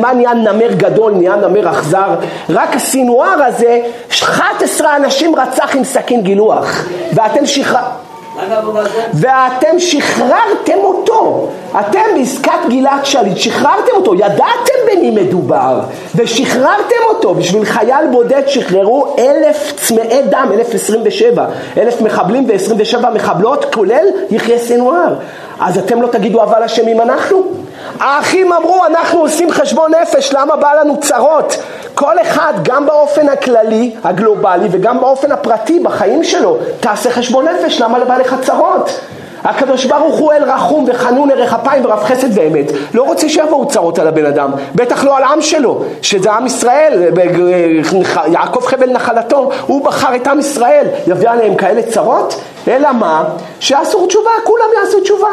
מה 0.00 0.12
נהיה 0.12 0.34
נמר 0.34 0.72
גדול, 0.76 1.12
נהיה 1.12 1.36
נמר 1.36 1.70
אכזר? 1.70 2.14
רק 2.50 2.76
הסינואר 2.76 3.42
הזה 3.46 3.55
הזה 3.56 3.80
11 4.10 4.96
אנשים 4.96 5.36
רצח 5.36 5.76
עם 5.76 5.84
סכין 5.84 6.22
גילוח. 6.22 6.84
ואתם 7.12 7.46
שחרר... 7.46 7.80
ואתם 9.14 9.78
שחררתם 9.78 10.78
אותו, 10.84 11.48
אתם 11.80 12.00
בעסקת 12.16 12.50
גלעד 12.68 13.04
שליט 13.04 13.36
שחררתם 13.36 13.92
אותו, 13.96 14.14
ידעתם 14.14 14.74
במי 14.92 15.10
מדובר. 15.10 15.80
ושחררתם 16.14 16.96
אותו, 17.08 17.34
בשביל 17.34 17.64
חייל 17.64 18.06
בודד 18.12 18.42
שחררו 18.46 19.16
אלף 19.18 19.72
צמאי 19.76 20.22
דם, 20.22 20.48
אלף 20.54 20.74
עשרים 20.74 21.00
ושבע, 21.04 21.46
אלף 21.76 22.00
מחבלים 22.00 22.44
ועשרים 22.48 22.76
ושבע 22.80 23.10
מחבלות 23.10 23.74
כולל 23.74 24.06
יחיא 24.30 24.58
סנוואר, 24.58 25.14
אז 25.60 25.78
אתם 25.78 26.02
לא 26.02 26.06
תגידו 26.06 26.42
אבל 26.42 26.62
אשמים 26.62 27.00
אנחנו? 27.00 27.42
האחים 28.00 28.52
אמרו 28.52 28.84
אנחנו 28.86 29.20
עושים 29.20 29.50
חשבון 29.50 29.92
נפש, 30.02 30.32
למה 30.32 30.56
בא 30.56 30.72
לנו 30.80 31.00
צרות? 31.00 31.56
כל 31.96 32.20
אחד, 32.22 32.52
גם 32.62 32.86
באופן 32.86 33.28
הכללי, 33.28 33.96
הגלובלי, 34.04 34.68
וגם 34.70 35.00
באופן 35.00 35.32
הפרטי, 35.32 35.78
בחיים 35.78 36.24
שלו, 36.24 36.56
תעשה 36.80 37.10
חשבון 37.10 37.48
נפש, 37.48 37.80
למה 37.80 38.04
בא 38.04 38.16
לך 38.16 38.36
צרות? 38.42 39.00
הקדוש 39.44 39.84
ברוך 39.84 40.18
הוא 40.18 40.32
אל 40.32 40.44
רחום 40.44 40.84
וחנון 40.88 41.30
ערך 41.30 41.54
אפיים 41.54 41.84
ורב 41.84 42.04
חסד 42.04 42.38
ואמת. 42.38 42.72
לא 42.94 43.02
רוצה 43.02 43.28
שיבואו 43.28 43.68
צרות 43.68 43.98
על 43.98 44.08
הבן 44.08 44.26
אדם 44.26 44.50
בטח 44.74 45.04
לא 45.04 45.16
על 45.16 45.22
עם 45.22 45.40
שלו 45.40 45.82
שזה 46.02 46.32
עם 46.32 46.46
ישראל 46.46 47.02
יעקב 48.26 48.66
חבל 48.66 48.90
נחלתו 48.90 49.50
הוא 49.66 49.84
בחר 49.84 50.16
את 50.16 50.26
עם 50.26 50.38
ישראל. 50.38 50.86
יביא 51.06 51.28
עליהם 51.28 51.54
כאלה 51.54 51.82
צרות? 51.82 52.40
אלא 52.68 52.92
מה? 52.92 53.24
שיעשו 53.60 54.06
תשובה 54.06 54.30
כולם 54.44 54.66
יעשו 54.80 55.00
תשובה. 55.00 55.28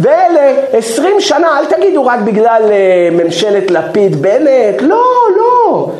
ואלה 0.00 0.52
עשרים 0.72 1.20
שנה 1.20 1.58
אל 1.58 1.64
תגידו 1.64 2.06
רק 2.06 2.20
בגלל 2.20 2.62
אה, 2.70 3.08
ממשלת 3.12 3.70
לפיד 3.70 4.22
בנט 4.22 4.82
לא 4.82 5.04
לא 5.36 5.90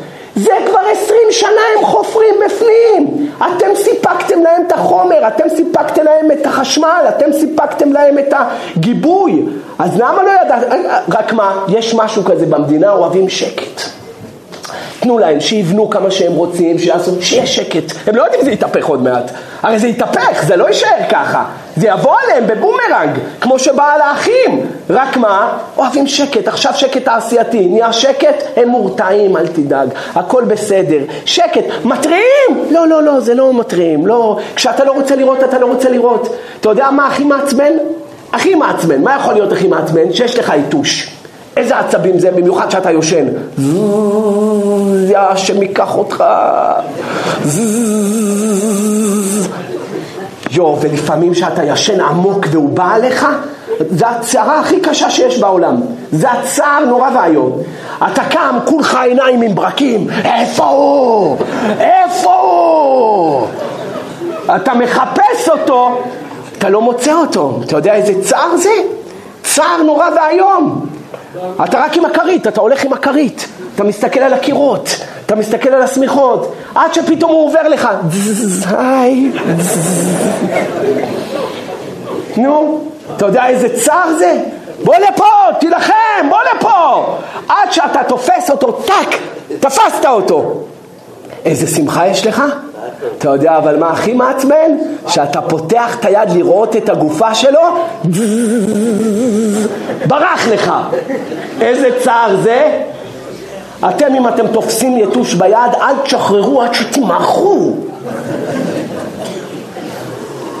זה 0.43 0.51
כבר 0.65 0.79
עשרים 0.91 1.27
שנה 1.31 1.61
הם 1.77 1.85
חופרים 1.85 2.35
בפנים. 2.45 3.29
אתם 3.37 3.67
סיפקתם 3.75 4.43
להם 4.43 4.61
את 4.67 4.71
החומר, 4.71 5.27
אתם 5.27 5.49
סיפקתם 5.55 6.03
להם 6.03 6.31
את 6.31 6.45
החשמל, 6.45 7.05
אתם 7.09 7.33
סיפקתם 7.33 7.93
להם 7.93 8.19
את 8.19 8.33
הגיבוי. 8.33 9.45
אז 9.79 9.97
למה 9.99 10.23
לא 10.23 10.31
ידעת? 10.45 10.63
רק 11.09 11.33
מה, 11.33 11.65
יש 11.67 11.93
משהו 11.93 12.23
כזה 12.23 12.45
במדינה, 12.45 12.91
אוהבים 12.91 13.29
שקט. 13.29 13.81
תנו 14.99 15.19
להם, 15.19 15.39
שיבנו 15.39 15.89
כמה 15.89 16.11
שהם 16.11 16.33
רוצים, 16.33 16.79
שיעשו, 16.79 17.11
שיהיה 17.21 17.47
שקט. 17.47 17.93
הם 18.07 18.15
לא 18.15 18.23
יודעים 18.23 18.41
אם 18.41 18.45
זה 18.45 18.51
יתהפך 18.51 18.85
עוד 18.85 19.03
מעט. 19.03 19.31
הרי 19.63 19.79
זה 19.79 19.87
יתהפך, 19.87 20.43
זה 20.47 20.55
לא 20.55 20.67
יישאר 20.67 21.09
ככה. 21.09 21.43
זה 21.75 21.87
יבוא 21.87 22.15
עליהם 22.23 22.47
בבומרנג, 22.47 23.19
כמו 23.41 23.59
שבא 23.59 23.93
על 23.93 24.01
האחים. 24.01 24.65
רק 24.89 25.17
מה? 25.17 25.57
אוהבים 25.77 26.07
שקט, 26.07 26.47
עכשיו 26.47 26.73
שקט 26.75 27.05
תעשייתי. 27.05 27.67
נהיה 27.67 27.93
שקט, 27.93 28.43
הם 28.55 28.67
מורתעים, 28.67 29.37
אל 29.37 29.47
תדאג. 29.47 29.89
הכל 30.15 30.43
בסדר. 30.43 30.97
שקט, 31.25 31.63
מתריעים? 31.83 32.65
לא, 32.71 32.87
לא, 32.87 33.03
לא, 33.03 33.19
זה 33.19 33.33
לא 33.33 33.53
מתריעים. 33.53 34.07
לא, 34.07 34.37
כשאתה 34.55 34.83
לא 34.83 34.91
רוצה 34.91 35.15
לראות, 35.15 35.43
אתה 35.43 35.59
לא 35.59 35.65
רוצה 35.65 35.89
לראות. 35.89 36.35
אתה 36.59 36.69
יודע 36.69 36.89
מה 36.91 37.07
הכי 37.07 37.23
מעצבן? 37.23 37.73
הכי 38.33 38.55
מעצבן. 38.55 39.01
מה 39.01 39.15
יכול 39.15 39.33
להיות 39.33 39.51
הכי 39.51 39.67
מעצבן? 39.67 40.13
שיש 40.13 40.39
לך 40.39 40.53
יתוש. 40.59 41.15
איזה 41.57 41.79
עצבים 41.79 42.19
זה, 42.19 42.31
במיוחד 42.31 42.71
שאתה 42.71 42.91
יושן. 42.91 43.25
השם. 45.15 45.55
יו, 50.51 50.75
ולפעמים 50.81 51.33
שאתה 51.33 51.63
ישן 51.63 52.01
עמוק 52.01 52.45
והוא 52.51 52.69
בא 52.69 52.93
עליך, 52.93 53.27
זה 53.89 54.07
הצערה 54.07 54.59
הכי 54.59 54.79
קשה 54.79 55.09
שיש 55.09 55.39
בעולם. 55.39 55.81
זה 56.11 56.31
הצער 56.31 56.85
נורא 56.85 57.09
ואיום. 57.15 57.61
אתה 57.97 58.23
קם, 58.23 58.57
כולך 58.65 58.95
עיניים 58.95 59.41
עם 59.41 59.55
ברקים, 59.55 60.07
איפה 60.25 60.65
הוא? 60.65 61.37
איפה 61.79 62.33
הוא? 62.33 63.47
אתה 64.55 64.73
מחפש 64.73 65.49
אותו, 65.49 66.01
אתה 66.57 66.69
לא 66.69 66.81
מוצא 66.81 67.13
אותו. 67.13 67.59
אתה 67.65 67.75
יודע 67.75 67.93
איזה 67.93 68.13
צער 68.23 68.57
זה? 68.57 68.69
צער 69.43 69.83
נורא 69.85 70.05
ואיום. 70.15 70.85
אתה 71.63 71.79
רק 71.79 71.97
עם 71.97 72.05
הכרית, 72.05 72.47
אתה 72.47 72.61
הולך 72.61 72.85
עם 72.85 72.93
הכרית, 72.93 73.47
אתה 73.75 73.83
מסתכל 73.83 74.19
על 74.19 74.33
הקירות, 74.33 74.89
אתה 75.29 75.37
מסתכל 75.37 75.69
על 75.69 75.81
השמיכות, 75.81 76.53
עד 76.75 76.93
שפתאום 76.93 77.31
הוא 77.31 77.47
עובר 77.47 77.67
לך, 77.67 77.89
היי, 78.77 79.31
נו, 82.37 82.81
אתה 83.15 83.25
יודע 83.25 83.47
איזה 83.47 83.79
צער 83.83 84.13
זה? 84.17 84.37
בוא 84.83 84.95
לפה, 84.95 85.25
תילחם, 85.59 86.29
בוא 86.29 86.37
לפה, 86.55 87.05
עד 87.49 87.71
שאתה 87.71 87.99
תופס 88.07 88.49
אותו, 88.49 88.71
טאק, 88.71 89.15
תפסת 89.59 90.05
אותו. 90.05 90.63
איזה 91.45 91.67
שמחה 91.67 92.07
יש 92.07 92.27
לך? 92.27 92.43
אתה 93.17 93.29
יודע 93.29 93.57
אבל 93.57 93.77
מה 93.77 93.91
הכי 93.91 94.13
מעצבן? 94.13 94.77
שאתה 95.07 95.41
פותח 95.41 95.97
את 95.99 96.05
היד 96.05 96.29
לראות 96.31 96.75
את 96.75 96.89
הגופה 96.89 97.35
שלו, 97.35 97.61
ברח 100.07 100.47
לך. 100.47 100.73
איזה 101.61 101.89
צער 102.03 102.35
זה? 102.43 102.81
אתם 103.87 104.15
אם 104.15 104.27
אתם 104.27 104.47
תופסים 104.47 104.97
יתוש 104.97 105.33
ביד, 105.33 105.73
אל 105.81 105.95
תשחררו 106.03 106.61
עד 106.61 106.73
שתמרחו. 106.73 107.73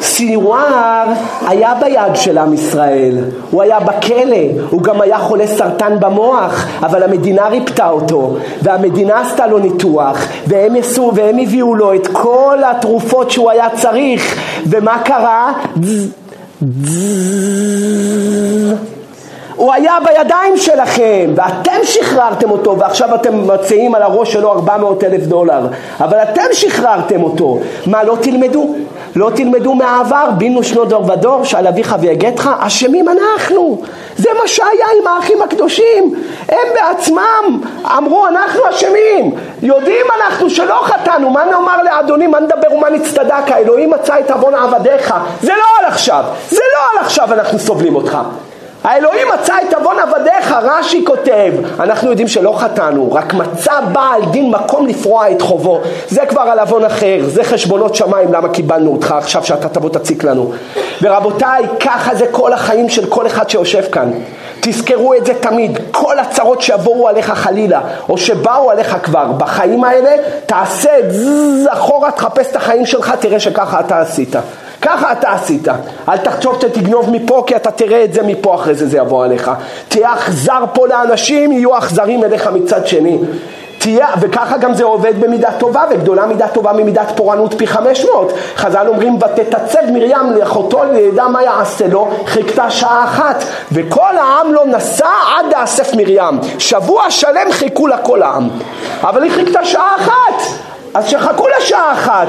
סינואר 0.01 1.05
היה 1.47 1.73
ביד 1.81 2.15
של 2.15 2.37
עם 2.37 2.53
ישראל, 2.53 3.17
הוא 3.51 3.61
היה 3.61 3.79
בכלא, 3.79 4.45
הוא 4.69 4.81
גם 4.81 5.01
היה 5.01 5.17
חולה 5.17 5.47
סרטן 5.47 5.99
במוח, 5.99 6.67
אבל 6.79 7.03
המדינה 7.03 7.47
ריפתה 7.47 7.89
אותו, 7.89 8.35
והמדינה 8.61 9.21
עשתה 9.21 9.47
לו 9.47 9.59
ניתוח, 9.59 10.17
והם, 10.47 10.75
יסו, 10.75 11.11
והם 11.15 11.37
הביאו 11.37 11.75
לו 11.75 11.93
את 11.93 12.07
כל 12.07 12.57
התרופות 12.65 13.31
שהוא 13.31 13.51
היה 13.51 13.67
צריך, 13.69 14.35
ומה 14.65 15.01
קרה? 15.03 15.51
הוא 19.59 19.73
היה 19.73 19.97
בידיים 20.05 20.57
שלכם, 20.57 21.33
ואתם 21.35 21.79
שחררתם 21.83 22.51
אותו, 22.51 22.77
ועכשיו 22.77 23.15
אתם 23.15 23.47
מציעים 23.47 23.95
על 23.95 24.01
הראש 24.01 24.33
שלו 24.33 24.51
400 24.51 25.03
אלף 25.03 25.23
דולר, 25.23 25.67
אבל 25.99 26.17
אתם 26.17 26.41
שחררתם 26.51 27.23
אותו. 27.23 27.59
מה, 27.85 28.03
לא 28.03 28.17
תלמדו? 28.21 28.75
לא 29.15 29.29
תלמדו 29.35 29.75
מהעבר, 29.75 30.29
בינו 30.37 30.63
שנות 30.63 30.89
דור 30.89 31.11
ודור, 31.11 31.43
שעל 31.43 31.67
אביך 31.67 31.95
ויגדך, 31.99 32.49
אשמים 32.59 33.05
אנחנו. 33.09 33.81
זה 34.17 34.29
מה 34.41 34.47
שהיה 34.47 34.85
עם 35.01 35.07
האחים 35.07 35.41
הקדושים. 35.41 36.15
הם 36.49 36.67
בעצמם 36.73 37.61
אמרו, 37.97 38.27
אנחנו 38.27 38.61
אשמים. 38.69 39.35
יודעים 39.61 40.05
אנחנו 40.21 40.49
שלא 40.49 40.79
חטאנו, 40.83 41.29
מה 41.29 41.45
נאמר 41.45 41.83
לאדוני, 41.83 42.27
מה 42.27 42.39
נדבר 42.39 42.73
ומה 42.75 42.89
נצטדק, 42.89 43.51
האלוהים 43.51 43.89
מצא 43.89 44.19
את 44.19 44.31
עוון 44.31 44.53
עבדיך. 44.53 45.13
זה 45.41 45.51
לא 45.51 45.79
על 45.79 45.85
עכשיו, 45.85 46.23
זה 46.49 46.61
לא 46.73 46.99
על 46.99 47.05
עכשיו 47.05 47.33
אנחנו 47.33 47.59
סובלים 47.59 47.95
אותך. 47.95 48.17
האלוהים 48.83 49.27
מצא 49.33 49.53
את 49.69 49.73
עוון 49.73 49.95
עבדיך, 49.99 50.55
רש"י 50.61 51.05
כותב, 51.05 51.53
אנחנו 51.79 52.09
יודעים 52.09 52.27
שלא 52.27 52.53
חטאנו, 52.57 53.13
רק 53.13 53.33
מצא 53.33 53.79
בעל 53.93 54.21
דין 54.31 54.51
מקום 54.51 54.87
לפרוע 54.87 55.31
את 55.31 55.41
חובו, 55.41 55.81
זה 56.07 56.25
כבר 56.25 56.41
על 56.41 56.59
עוון 56.59 56.85
אחר, 56.85 57.19
זה 57.25 57.43
חשבונות 57.43 57.95
שמיים, 57.95 58.33
למה 58.33 58.49
קיבלנו 58.49 58.91
אותך 58.91 59.11
עכשיו 59.11 59.43
שאתה 59.43 59.69
תבוא 59.69 59.89
תציק 59.89 60.23
לנו. 60.23 60.51
ורבותיי, 61.01 61.65
ככה 61.79 62.15
זה 62.15 62.25
כל 62.31 62.53
החיים 62.53 62.89
של 62.89 63.05
כל 63.05 63.27
אחד 63.27 63.49
שיושב 63.49 63.83
כאן. 63.91 64.11
תזכרו 64.59 65.13
את 65.13 65.25
זה 65.25 65.33
תמיד, 65.33 65.79
כל 65.91 66.19
הצרות 66.19 66.61
שיבואו 66.61 67.07
עליך 67.07 67.31
חלילה, 67.31 67.81
או 68.09 68.17
שבאו 68.17 68.71
עליך 68.71 68.97
כבר 69.03 69.25
בחיים 69.25 69.83
האלה, 69.83 70.11
תעשה 70.45 70.89
זז 71.09 71.67
אחורה, 71.69 72.11
תחפש 72.11 72.47
את 72.51 72.55
החיים 72.55 72.85
שלך, 72.85 73.13
תראה 73.19 73.39
שככה 73.39 73.79
אתה 73.79 73.99
עשית. 73.99 74.35
ככה 74.81 75.11
אתה 75.11 75.31
עשית. 75.31 75.67
אל 76.09 76.17
תחשוב 76.17 76.61
שתגנוב 76.61 77.09
מפה 77.09 77.43
כי 77.47 77.55
אתה 77.55 77.71
תראה 77.71 78.03
את 78.03 78.13
זה 78.13 78.23
מפה 78.23 78.55
אחרי 78.55 78.75
זה 78.75 78.87
זה 78.87 78.97
יבוא 78.97 79.23
עליך. 79.23 79.51
תהיה 79.87 80.13
אכזר 80.13 80.63
פה 80.73 80.87
לאנשים, 80.87 81.51
יהיו 81.51 81.77
אכזרים 81.77 82.23
אליך 82.23 82.47
מצד 82.47 82.87
שני. 82.87 83.17
תהיה, 83.79 84.07
וככה 84.19 84.57
גם 84.57 84.73
זה 84.73 84.83
עובד 84.83 85.21
במידה 85.21 85.51
טובה, 85.57 85.83
וגדולה 85.91 86.25
מידה 86.25 86.47
טובה 86.47 86.73
ממידת 86.73 87.11
פורענות 87.15 87.53
פי 87.53 87.67
חמש 87.67 88.05
מאות. 88.05 88.33
חז"ל 88.55 88.87
אומרים, 88.87 89.15
ותתצב 89.15 89.91
מרים 89.93 90.31
לאחותו 90.39 90.83
לידע 90.83 91.27
מה 91.27 91.43
יעשה 91.43 91.87
לו, 91.87 92.09
חיכתה 92.25 92.69
שעה 92.69 93.03
אחת, 93.03 93.43
וכל 93.71 94.17
העם 94.17 94.53
לא 94.53 94.65
נסע 94.65 95.09
עד 95.37 95.45
לאסף 95.57 95.95
מרים. 95.95 96.39
שבוע 96.59 97.11
שלם 97.11 97.51
חיכו 97.51 97.87
לה 97.87 97.97
כל 97.97 98.23
העם. 98.23 98.49
אבל 99.01 99.23
היא 99.23 99.31
חיכתה 99.31 99.65
שעה 99.65 99.95
אחת, 99.95 100.41
אז 100.93 101.07
שחכו 101.07 101.47
לה 101.47 101.61
שעה 101.61 101.93
אחת. 101.93 102.27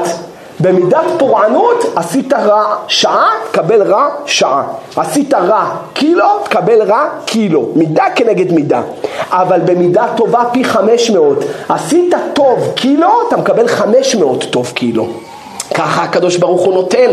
במידת 0.61 1.05
פורענות 1.19 1.85
עשית 1.97 2.33
רע 2.33 2.77
שעה, 2.89 3.29
תקבל 3.51 3.83
רע 3.83 4.09
שעה. 4.27 4.63
עשית 4.97 5.35
רע 5.35 5.71
קילו, 5.93 6.39
תקבל 6.45 6.83
רע 6.83 7.09
קילו. 7.25 7.69
מידה 7.75 8.05
כנגד 8.15 8.53
מידה. 8.53 8.81
אבל 9.31 9.61
במידה 9.65 10.05
טובה 10.17 10.43
פי 10.53 10.65
חמש 10.65 11.11
מאות. 11.11 11.45
עשית 11.69 12.15
טוב 12.33 12.73
קילו, 12.75 13.09
אתה 13.29 13.37
מקבל 13.37 13.69
חמש 13.69 14.15
מאות 14.15 14.45
טוב 14.51 14.73
קילו. 14.75 15.07
ככה 15.75 16.03
הקדוש 16.03 16.37
ברוך 16.37 16.61
הוא 16.61 16.75
נותן. 16.75 17.11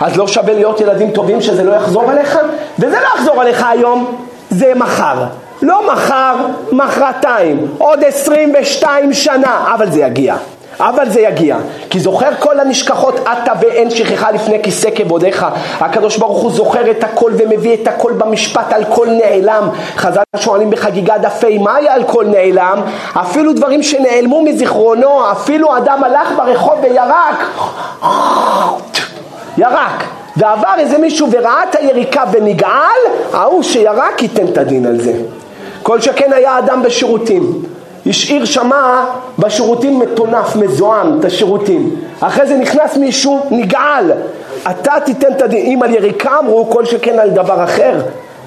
אז 0.00 0.16
לא 0.16 0.26
שווה 0.26 0.54
להיות 0.54 0.80
ילדים 0.80 1.10
טובים 1.10 1.40
שזה 1.40 1.64
לא 1.64 1.72
יחזור 1.72 2.10
עליך? 2.10 2.38
וזה 2.78 2.96
לא 3.00 3.06
יחזור 3.16 3.40
עליך 3.40 3.66
היום, 3.70 4.16
זה 4.50 4.72
מחר. 4.76 5.24
לא 5.62 5.92
מחר, 5.92 6.34
מחרתיים, 6.72 7.66
עוד 7.78 8.04
22 8.04 9.12
שנה, 9.12 9.72
אבל 9.74 9.90
זה 9.90 10.00
יגיע. 10.00 10.36
אבל 10.80 11.10
זה 11.10 11.20
יגיע, 11.20 11.56
כי 11.90 12.00
זוכר 12.00 12.28
כל 12.38 12.60
הנשכחות 12.60 13.14
עתה 13.26 13.52
ואין 13.60 13.90
שכחה 13.90 14.30
לפני 14.30 14.62
כיסא 14.62 14.88
כבודיך. 14.94 15.46
הקדוש 15.80 16.16
ברוך 16.16 16.42
הוא 16.42 16.52
זוכר 16.52 16.90
את 16.90 17.04
הכל 17.04 17.32
ומביא 17.38 17.74
את 17.74 17.88
הכל 17.88 18.12
במשפט 18.12 18.72
על 18.72 18.84
כל 18.84 19.08
נעלם. 19.08 19.68
חז"ל 19.96 20.22
שואלים 20.36 20.70
בחגיגה 20.70 21.18
דפי 21.18 21.58
מאי 21.58 21.88
על 21.88 22.04
כל 22.04 22.24
נעלם, 22.24 22.80
אפילו 23.14 23.52
דברים 23.52 23.82
שנעלמו 23.82 24.42
מזיכרונו, 24.42 25.32
אפילו 25.32 25.76
אדם 25.76 26.04
הלך 26.04 26.28
ברחוב 26.36 26.78
וירק, 26.82 27.44
ירק. 29.58 30.04
ועבר 30.36 30.74
איזה 30.78 30.98
מישהו 30.98 31.28
וראה 31.30 31.62
את 31.70 31.74
היריקה 31.74 32.24
ונגעל, 32.32 33.00
ההוא 33.32 33.62
שירק 33.62 34.22
ייתן 34.22 34.46
את 34.46 34.58
הדין 34.58 34.86
על 34.86 35.00
זה. 35.00 35.12
כל 35.82 36.00
שכן 36.00 36.32
היה 36.32 36.58
אדם 36.58 36.82
בשירותים. 36.82 37.62
השאיר 38.06 38.44
שמה 38.44 39.04
בשירותים 39.38 39.98
מטונף, 39.98 40.56
מזוהם, 40.56 41.18
את 41.20 41.24
השירותים. 41.24 41.96
אחרי 42.20 42.46
זה 42.46 42.56
נכנס 42.56 42.96
מישהו, 42.96 43.46
נגעל. 43.50 44.12
אתה 44.70 44.92
תיתן 45.04 45.32
את 45.32 45.42
הדין. 45.42 45.66
אם 45.66 45.82
על 45.82 45.94
יריקה 45.94 46.38
אמרו, 46.38 46.70
כל 46.70 46.84
שכן 46.84 47.18
על 47.18 47.30
דבר 47.30 47.64
אחר. 47.64 48.00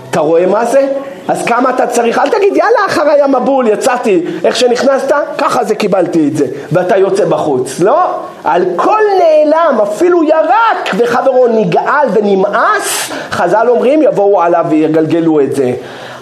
אתה 0.09 0.19
רואה 0.19 0.45
מה 0.45 0.65
זה? 0.65 0.87
אז 1.27 1.45
כמה 1.45 1.69
אתה 1.69 1.87
צריך? 1.87 2.19
אל 2.19 2.29
תגיד 2.29 2.57
יאללה 2.57 2.85
אחריי 2.87 3.21
המבול, 3.21 3.67
יצאתי, 3.67 4.25
איך 4.43 4.55
שנכנסת, 4.55 5.11
ככה 5.37 5.63
זה 5.63 5.75
קיבלתי 5.75 6.27
את 6.27 6.37
זה, 6.37 6.45
ואתה 6.71 6.97
יוצא 6.97 7.25
בחוץ. 7.25 7.79
לא, 7.79 7.99
על 8.43 8.63
כל 8.75 8.99
נעלם, 9.19 9.79
אפילו 9.83 10.23
ירק 10.23 10.95
וחברו 10.97 11.47
נגעל 11.47 12.07
ונמאס, 12.13 13.11
חז"ל 13.31 13.69
אומרים 13.69 14.01
יבואו 14.01 14.41
עליו 14.41 14.65
ויגלגלו 14.69 15.41
את 15.41 15.55
זה. 15.55 15.73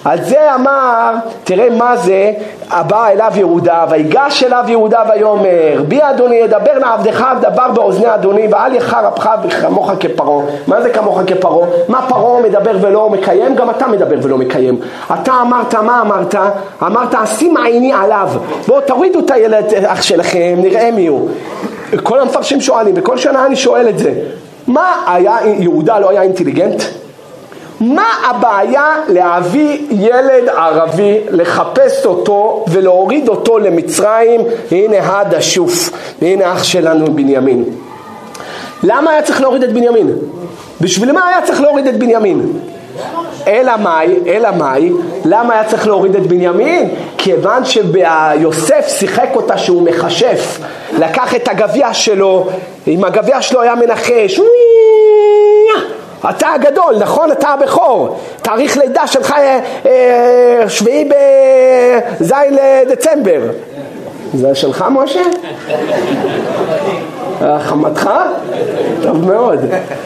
על 0.06 0.24
זה 0.24 0.56
אמר, 0.56 1.14
תראה 1.44 1.70
מה 1.70 1.98
זה, 1.98 2.32
הבא 2.70 3.08
אליו 3.08 3.32
יהודה, 3.36 3.86
ויגש 3.90 4.44
אליו 4.44 4.64
יהודה 4.68 5.04
ויאמר, 5.10 5.84
בי 5.88 6.00
אדוני 6.02 6.36
ידבר 6.36 6.78
לעבדך 6.80 7.26
דבר 7.42 7.72
באוזני 7.72 8.14
אדוני, 8.16 8.48
ואל 8.52 8.76
יחר 8.76 9.08
אפך 9.08 9.30
כמוך 9.62 9.92
כפרעה. 10.00 10.46
מה 10.68 10.82
זה 10.82 10.90
כמוך 10.90 11.20
כפרעה? 11.28 11.68
מה 11.88 12.06
פרעה 12.10 12.42
מדבר 12.42 12.78
ולא 12.82 13.10
מקיים? 13.10 13.56
גם 13.56 13.70
אתה 13.70 13.88
מדבר 13.88 14.16
ולא 14.22 14.38
מקיים. 14.38 14.80
אתה 15.14 15.32
אמרת, 15.42 15.76
מה 15.76 16.02
אמרת? 16.02 16.36
אמרת, 16.84 17.16
אשים 17.16 17.58
עיני 17.58 17.94
עליו. 17.94 18.30
בואו 18.68 18.82
תורידו 18.82 19.20
את 19.20 19.32
הילד 19.32 19.74
אח 19.86 20.02
שלכם, 20.02 20.56
נראה 20.58 20.92
מי 20.92 21.08
הוא. 21.08 21.30
כל 22.04 22.20
המפרשים 22.20 22.62
שואלים, 22.62 22.94
וכל 22.98 23.18
שנה 23.18 23.46
אני 23.46 23.56
שואל 23.56 23.90
את 23.90 24.00
זה. 24.00 24.14
מה 24.68 25.04
היה, 25.08 25.38
יהודה 25.60 26.00
לא 26.00 26.10
היה 26.10 26.22
אינטליגנט? 26.22 26.84
מה 27.82 28.08
הבעיה 28.30 28.96
להביא 29.08 29.80
ילד 29.90 30.50
ערבי, 30.58 31.18
לחפש 31.30 32.06
אותו 32.06 32.66
ולהוריד 32.72 33.30
אותו 33.30 33.60
למצרים? 33.60 34.42
הנה 34.72 34.98
הד 35.00 35.34
השוף, 35.34 35.90
והנה 36.22 36.54
אח 36.54 36.64
שלנו 36.64 37.06
בנימין. 37.06 37.64
למה 38.84 39.12
היה 39.12 39.22
צריך 39.22 39.42
להוריד 39.42 39.64
את 39.64 39.74
בנימין? 39.74 40.12
בשביל 40.82 41.12
מה 41.12 41.28
היה 41.28 41.42
צריך 41.42 41.62
להוריד 41.62 41.88
את 41.88 41.98
בנימין? 41.98 42.60
אלא 43.48 43.78
מאי, 43.78 44.16
אלא 44.28 44.50
מאי, 44.52 44.92
למה 45.26 45.54
היה 45.54 45.64
צריך 45.64 45.88
להוריד 45.88 46.16
את 46.16 46.28
בנימין? 46.28 46.90
כיוון 47.18 47.64
שיוסף 47.66 48.88
שיחק 48.88 49.30
אותה 49.36 49.58
שהוא 49.58 49.82
מכשף, 49.82 50.60
לקח 51.00 51.36
את 51.36 51.48
הגביע 51.48 51.94
שלו, 51.94 52.48
עם 52.88 53.04
הגביע 53.04 53.42
שלו 53.42 53.62
היה 53.62 53.76
מנחש, 53.76 54.40
אתה 56.30 56.48
הגדול, 56.54 56.96
נכון? 57.00 57.32
אתה 57.32 57.50
הבכור. 57.50 58.20
תאריך 58.42 58.78
לידה 58.78 59.08
שלך 59.08 59.32
אה, 59.32 59.60
אה, 59.86 60.70
שביעי 60.70 61.10
בז' 61.10 62.34
לדצמבר. 62.52 63.42
זה 64.34 64.56
שלך, 64.56 64.86
משה? 64.92 65.22
חמתך? 67.60 68.10
טוב 69.02 69.26
מאוד. 69.26 69.60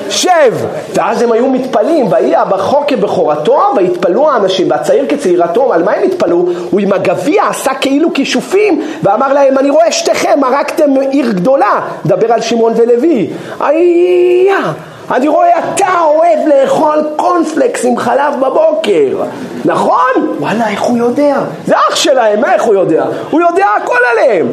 שב! 0.10 0.54
ואז 0.94 1.22
הם 1.22 1.32
היו 1.32 1.48
מתפלאים, 1.48 2.08
ויהי 2.12 2.36
הבכור 2.36 2.84
כבכורתו, 2.88 3.60
ויתפלאו 3.76 4.32
האנשים, 4.32 4.72
והצעיר 4.72 5.06
כצעירתו, 5.10 5.74
על 5.74 5.84
מה 5.84 5.92
הם 5.92 6.04
התפלאו? 6.04 6.46
הוא 6.72 6.80
עם 6.80 6.94
הגביע 6.94 7.44
עשה 7.50 7.74
כאילו 7.74 8.14
כישופים, 8.14 8.82
ואמר 9.04 9.34
להם, 9.34 9.58
אני 9.58 9.70
רואה 9.70 9.92
שתיכם, 9.92 10.40
הרגתם 10.44 11.00
עיר 11.12 11.32
גדולה. 11.32 11.82
דבר 12.06 12.34
על 12.34 12.42
שמעון 12.42 12.74
ולוי. 12.76 13.30
אייה! 13.62 14.74
אני 15.12 15.28
רואה 15.28 15.60
אתה 15.60 16.02
אוהב 16.04 16.40
לאכול 16.48 17.08
קונפלקס 17.16 17.86
עם 17.86 17.98
חלב 17.98 18.34
בבוקר, 18.40 19.24
נכון? 19.66 20.36
וואלה, 20.40 20.70
איך 20.70 20.82
הוא 20.82 20.98
יודע? 20.98 21.38
זה 21.66 21.76
אח 21.76 21.96
שלהם, 21.96 22.46
איך 22.46 22.64
הוא 22.64 22.74
יודע? 22.74 23.06
הוא 23.30 23.42
יודע 23.42 23.66
הכל 23.84 23.98
עליהם. 24.12 24.48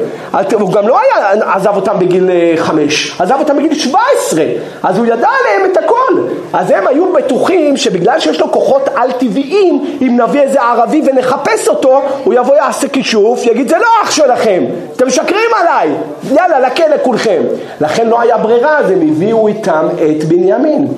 הוא 0.52 0.72
גם 0.72 0.88
לא 0.88 0.98
היה, 1.00 1.30
עזב 1.54 1.76
אותם 1.76 1.98
בגיל 1.98 2.30
אה, 2.30 2.54
חמש, 2.56 3.20
עזב 3.20 3.36
אותם 3.38 3.56
בגיל 3.56 3.74
שבע 3.74 4.00
עשרה, 4.18 4.44
אז 4.82 4.98
הוא 4.98 5.06
ידע 5.06 5.28
עליהם 5.40 5.70
את 5.72 5.76
הכל. 5.76 6.22
אז 6.52 6.70
הם 6.70 6.86
היו 6.86 7.12
בטוחים 7.12 7.76
שבגלל 7.76 8.20
שיש 8.20 8.40
לו 8.40 8.52
כוחות 8.52 8.88
על-טבעיים, 8.94 9.98
אם 10.02 10.20
נביא 10.20 10.40
איזה 10.40 10.60
ערבי 10.62 11.02
ונחפש 11.06 11.68
אותו, 11.68 12.02
הוא 12.24 12.34
יבוא 12.34 12.56
יעשה 12.56 12.88
כישוף, 12.88 13.46
יגיד 13.46 13.68
זה 13.68 13.76
לא 13.78 13.86
אח 14.02 14.10
שלכם, 14.10 14.64
אתם 14.96 15.06
משקרים 15.06 15.50
עליי, 15.60 15.88
יאללה, 16.30 16.60
לכלא 16.60 16.96
כולכם. 17.02 17.42
לכן 17.80 18.06
לא 18.06 18.20
היה 18.20 18.38
ברירה, 18.38 18.78
אז 18.78 18.90
הם 18.90 19.08
הביאו 19.08 19.48
איתם 19.48 19.88
את 19.96 20.24
בנימין. 20.24 20.88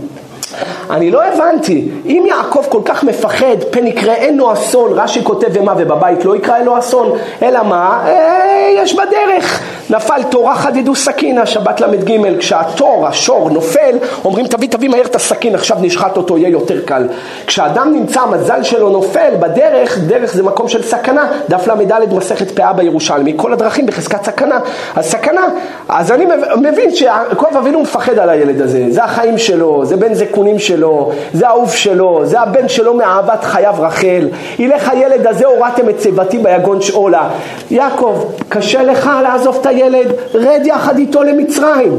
אני 0.90 1.10
לא 1.10 1.24
הבנתי, 1.24 1.88
אם 2.06 2.24
יעקב 2.28 2.62
כל 2.68 2.80
כך 2.84 3.04
מפחד, 3.04 3.56
פן 3.70 3.86
יקרה 3.86 4.14
אין 4.14 4.36
לו 4.36 4.52
אסון, 4.52 4.92
רש"י 4.92 5.24
כותב 5.24 5.48
ומה, 5.52 5.74
ובבית 5.78 6.24
לא 6.24 6.36
יקרא 6.36 6.56
אין 6.56 6.64
לו 6.64 6.78
אסון, 6.78 7.12
אלא 7.42 7.62
מה? 7.62 8.02
אה, 8.06 8.70
יש 8.76 8.94
בדרך. 8.94 9.62
נפל 9.90 10.22
תורה 10.22 10.54
חדדו 10.54 10.94
סכינה, 10.94 11.46
שבת 11.46 11.80
ל"ג, 11.80 12.38
כשהתור, 12.38 13.06
השור, 13.06 13.50
נופל, 13.50 13.96
אומרים 14.24 14.46
תביא 14.46 14.68
תביא 14.68 14.88
מהר 14.88 15.04
את 15.04 15.16
הסכין, 15.16 15.54
עכשיו 15.54 15.76
נשחט 15.80 16.16
אותו, 16.16 16.38
יהיה 16.38 16.48
יותר 16.48 16.80
קל. 16.84 17.08
כשאדם 17.46 17.92
נמצא, 17.92 18.20
המזל 18.20 18.62
שלו 18.62 18.90
נופל, 18.90 19.30
בדרך, 19.40 19.98
דרך 19.98 20.34
זה 20.34 20.42
מקום 20.42 20.68
של 20.68 20.82
סכנה, 20.82 21.32
דף 21.48 21.68
ל"ד 21.68 22.14
מסכת 22.14 22.50
פאה 22.50 22.72
בירושלמי, 22.72 23.32
כל 23.36 23.52
הדרכים 23.52 23.86
בחזקת 23.86 24.24
סכנה. 24.24 24.58
אז 24.96 25.10
סכנה, 25.10 25.46
אז 25.88 26.12
אני 26.12 26.26
מבין 26.56 26.94
שיעקב 26.94 27.56
אבינו 27.56 27.80
מפחד 27.80 28.18
על 28.18 28.30
הילד 28.30 28.60
הזה, 28.60 28.84
זה 28.88 29.04
החיים 29.04 29.38
שלו, 29.38 29.84
זה 29.84 29.96
בן 29.96 30.14
זקונים 30.40 30.58
שלו, 30.58 31.12
זה 31.32 31.48
האהוב 31.48 31.72
שלו, 31.72 32.20
זה 32.24 32.40
הבן 32.40 32.68
שלו 32.68 32.94
מאהבת 32.94 33.44
חייו 33.44 33.74
רחל. 33.78 34.28
ילך 34.58 34.88
הילד 34.88 35.26
הזה, 35.26 35.46
הורדתם 35.46 35.88
את 35.88 36.00
שיבתי 36.00 36.38
ביגון 36.38 36.80
שאולה. 36.80 37.28
יעקב, 37.70 38.24
קשה 38.48 38.82
לך 38.82 39.10
לעזוב 39.22 39.58
את 39.60 39.66
הילד, 39.66 40.06
רד 40.34 40.60
יחד 40.64 40.98
איתו 40.98 41.22
למצרים. 41.22 41.98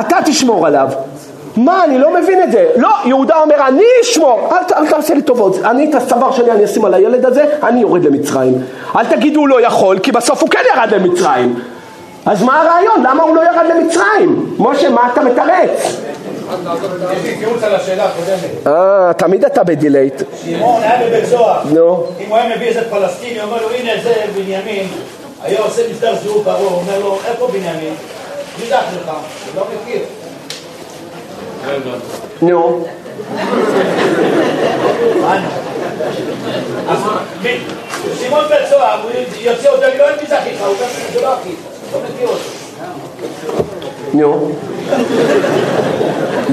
אתה 0.00 0.16
תשמור 0.24 0.66
עליו. 0.66 0.88
מה, 1.56 1.84
אני 1.84 1.98
לא 1.98 2.14
מבין 2.20 2.42
את 2.42 2.52
זה. 2.52 2.66
לא, 2.76 2.90
יהודה 3.04 3.40
אומר, 3.40 3.56
אני 3.68 3.84
אשמור. 4.02 4.48
אל, 4.52 4.74
אל 4.76 4.86
תעשה 4.86 5.14
לי 5.14 5.22
טובות. 5.22 5.56
אני 5.64 5.90
את 5.90 5.94
הצוואר 5.94 6.32
שלי 6.32 6.50
אני 6.50 6.64
אשים 6.64 6.84
על 6.84 6.94
הילד 6.94 7.24
הזה, 7.24 7.44
אני 7.62 7.80
יורד 7.80 8.04
למצרים. 8.04 8.54
אל 8.96 9.04
תגידו 9.04 9.40
הוא 9.40 9.48
לא 9.48 9.66
יכול, 9.66 9.98
כי 9.98 10.12
בסוף 10.12 10.42
הוא 10.42 10.50
כן 10.50 10.60
ירד 10.74 10.94
למצרים. 10.94 11.54
אז 12.26 12.42
מה 12.42 12.62
הרעיון? 12.62 13.02
למה 13.02 13.22
הוא 13.22 13.36
לא 13.36 13.40
ירד 13.40 13.66
למצרים? 13.76 14.56
משה, 14.58 14.90
מה 14.90 15.08
אתה 15.12 15.24
מתרץ? 15.24 15.96
אה, 18.66 19.12
תמיד 19.16 19.44
אתה 19.44 19.64
בדילייט. 19.64 20.22
שמעון 20.44 20.82
היה 20.82 21.08
בבית 21.08 21.26
סוהר. 21.26 21.62
נו. 21.64 22.06
אם 22.20 22.28
הוא 22.28 22.36
היה 22.36 22.56
מביא 22.56 22.68
איזה 22.68 22.90
פלסטיני, 22.90 23.42
אומר 23.42 23.62
לו, 23.62 23.70
הנה 23.70 23.92
זה 24.02 24.14
בנימין, 24.34 24.88
היה 25.42 25.60
עושה 25.60 25.82
מסדר 25.90 26.14
זהות 26.22 26.44
ברור, 26.44 26.72
אומר 26.72 26.98
לו, 26.98 27.18
איפה 27.28 27.48
בנימין? 27.48 27.94
מי 28.60 28.66
זה 28.66 28.74
לך? 28.74 29.08
הוא 29.08 29.56
לא 29.56 29.66
מכיר. 29.74 30.02
נו. 32.42 32.84
שמעון 38.20 38.44
בן 38.48 38.56
צוהר, 38.70 39.02
הוא 39.02 39.10
יוצא 39.40 39.68
אותו, 39.68 39.82
לא 39.98 40.08
אין 40.08 40.24
מזה 40.24 40.38
אחיך, 40.38 40.62
הוא 40.62 40.74
גם 40.80 40.88
זה 41.12 41.20
לא 41.20 41.34
אחיך, 41.34 41.54
לא 41.92 42.00
מכיר 42.00 42.28
אותו. 42.28 42.60
נו. 44.14 44.52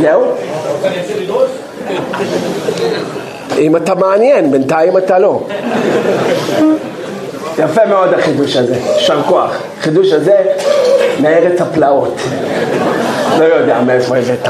זהו? 0.01 0.31
אם 3.57 3.75
אתה 3.75 3.95
מעניין, 3.95 4.51
בינתיים 4.51 4.97
אתה 4.97 5.19
לא. 5.19 5.41
יפה 7.59 7.85
מאוד 7.85 8.13
החידוש 8.13 8.55
הזה, 8.55 8.75
יישר 8.95 9.23
כוח. 9.23 9.57
החידוש 9.79 10.11
הזה 10.11 10.41
מארץ 11.21 11.61
הפלאות. 11.61 12.15
לא 13.39 13.45
יודע 13.45 13.81
מאיפה 13.81 14.17
הבאת. 14.17 14.47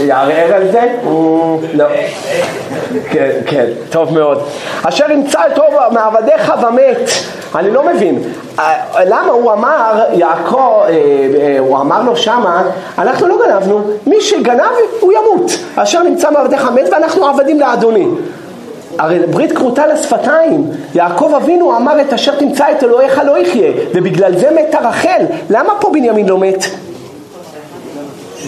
יערער 0.00 0.54
על 0.54 0.72
זה? 0.72 0.80
לא. 1.74 1.84
כן, 3.10 3.30
כן, 3.46 3.66
טוב 3.90 4.14
מאוד. 4.14 4.42
אשר 4.82 5.10
ימצא 5.10 5.38
את 5.52 5.58
רוב 5.58 5.74
מעבדיך 5.92 6.52
ומת. 6.62 7.10
אני 7.54 7.70
לא 7.70 7.82
מבין, 7.86 8.22
למה 9.06 9.32
הוא 9.32 9.52
אמר, 9.52 10.04
יעקב, 10.12 10.82
אה, 10.84 10.88
אה, 10.88 11.56
הוא 11.58 11.78
אמר 11.78 12.02
לו 12.02 12.16
שמה, 12.16 12.62
אנחנו 12.98 13.26
לא 13.26 13.38
גנבנו, 13.46 13.80
מי 14.06 14.20
שגנב 14.20 14.62
הוא 15.00 15.12
ימות. 15.12 15.52
אשר 15.76 16.02
נמצא 16.02 16.30
מעבדיך 16.30 16.70
מת 16.74 16.88
ואנחנו 16.92 17.26
עבדים 17.26 17.60
לאדוני. 17.60 18.06
הרי 18.98 19.18
ברית 19.18 19.52
כרותה 19.52 19.86
לשפתיים, 19.86 20.70
יעקב 20.94 21.32
אבינו 21.36 21.76
אמר 21.76 22.00
את 22.00 22.12
אשר 22.12 22.34
תמצא 22.34 22.64
את 22.70 22.84
אלוהיך 22.84 23.20
לא 23.26 23.38
יחיה, 23.38 23.70
ובגלל 23.94 24.38
זה 24.38 24.48
מתה 24.50 24.78
רחל, 24.78 25.24
למה 25.50 25.72
פה 25.80 25.90
בנימין 25.92 26.28
לא 26.28 26.38
מת? 26.38 26.64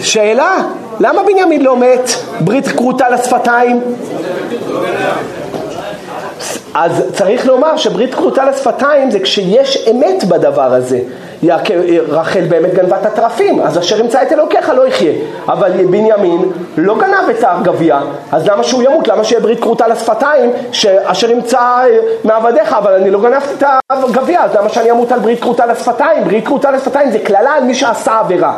שאלה, 0.01 0.63
למה 0.99 1.23
בנימין 1.23 1.61
לא 1.61 1.77
מת? 1.77 2.09
ברית 2.39 2.67
כרותה 2.67 3.09
לשפתיים? 3.09 3.81
אז 6.73 7.03
צריך 7.13 7.45
לומר 7.45 7.77
שברית 7.77 8.15
כרותה 8.15 8.45
לשפתיים 8.45 9.11
זה 9.11 9.19
כשיש 9.19 9.87
אמת 9.91 10.23
בדבר 10.23 10.73
הזה. 10.73 10.99
רחל 12.07 12.41
באמת 12.49 12.73
גנבה 12.73 12.97
את 12.99 13.05
התרפים, 13.05 13.61
אז 13.61 13.79
אשר 13.79 13.99
ימצא 13.99 14.21
את 14.21 14.31
אלוקיך 14.31 14.69
לא 14.69 14.87
יחיה. 14.87 15.11
אבל 15.47 15.71
בנימין 15.71 16.51
לא 16.77 16.95
גנב 16.95 17.29
את 17.29 17.43
הגביע, 17.47 17.99
אז 18.31 18.47
למה 18.47 18.63
שהוא 18.63 18.83
ימות? 18.83 19.07
למה 19.07 19.23
שיהיה 19.23 19.41
ברית 19.41 19.61
כרותה 19.61 19.87
לשפתיים, 19.87 20.51
שאשר 20.71 21.31
ימצא 21.31 21.59
אה, 21.59 21.87
מעבדיך, 22.23 22.73
אבל 22.73 22.93
אני 22.93 23.11
לא 23.11 23.21
גנבתי 23.21 23.53
את 23.53 23.63
הגביע, 23.89 24.43
אז 24.43 24.55
למה 24.55 24.69
שאני 24.69 24.91
אמות 24.91 25.11
על 25.11 25.19
ברית 25.19 25.41
כרותה 25.41 25.65
לשפתיים? 25.65 26.23
ברית 26.23 26.45
כרותה 26.45 26.71
לשפתיים 26.71 27.11
זה 27.11 27.19
קללה 27.19 27.53
על 27.53 27.63
מי 27.63 27.75
שעשה 27.75 28.19
עבירה. 28.19 28.53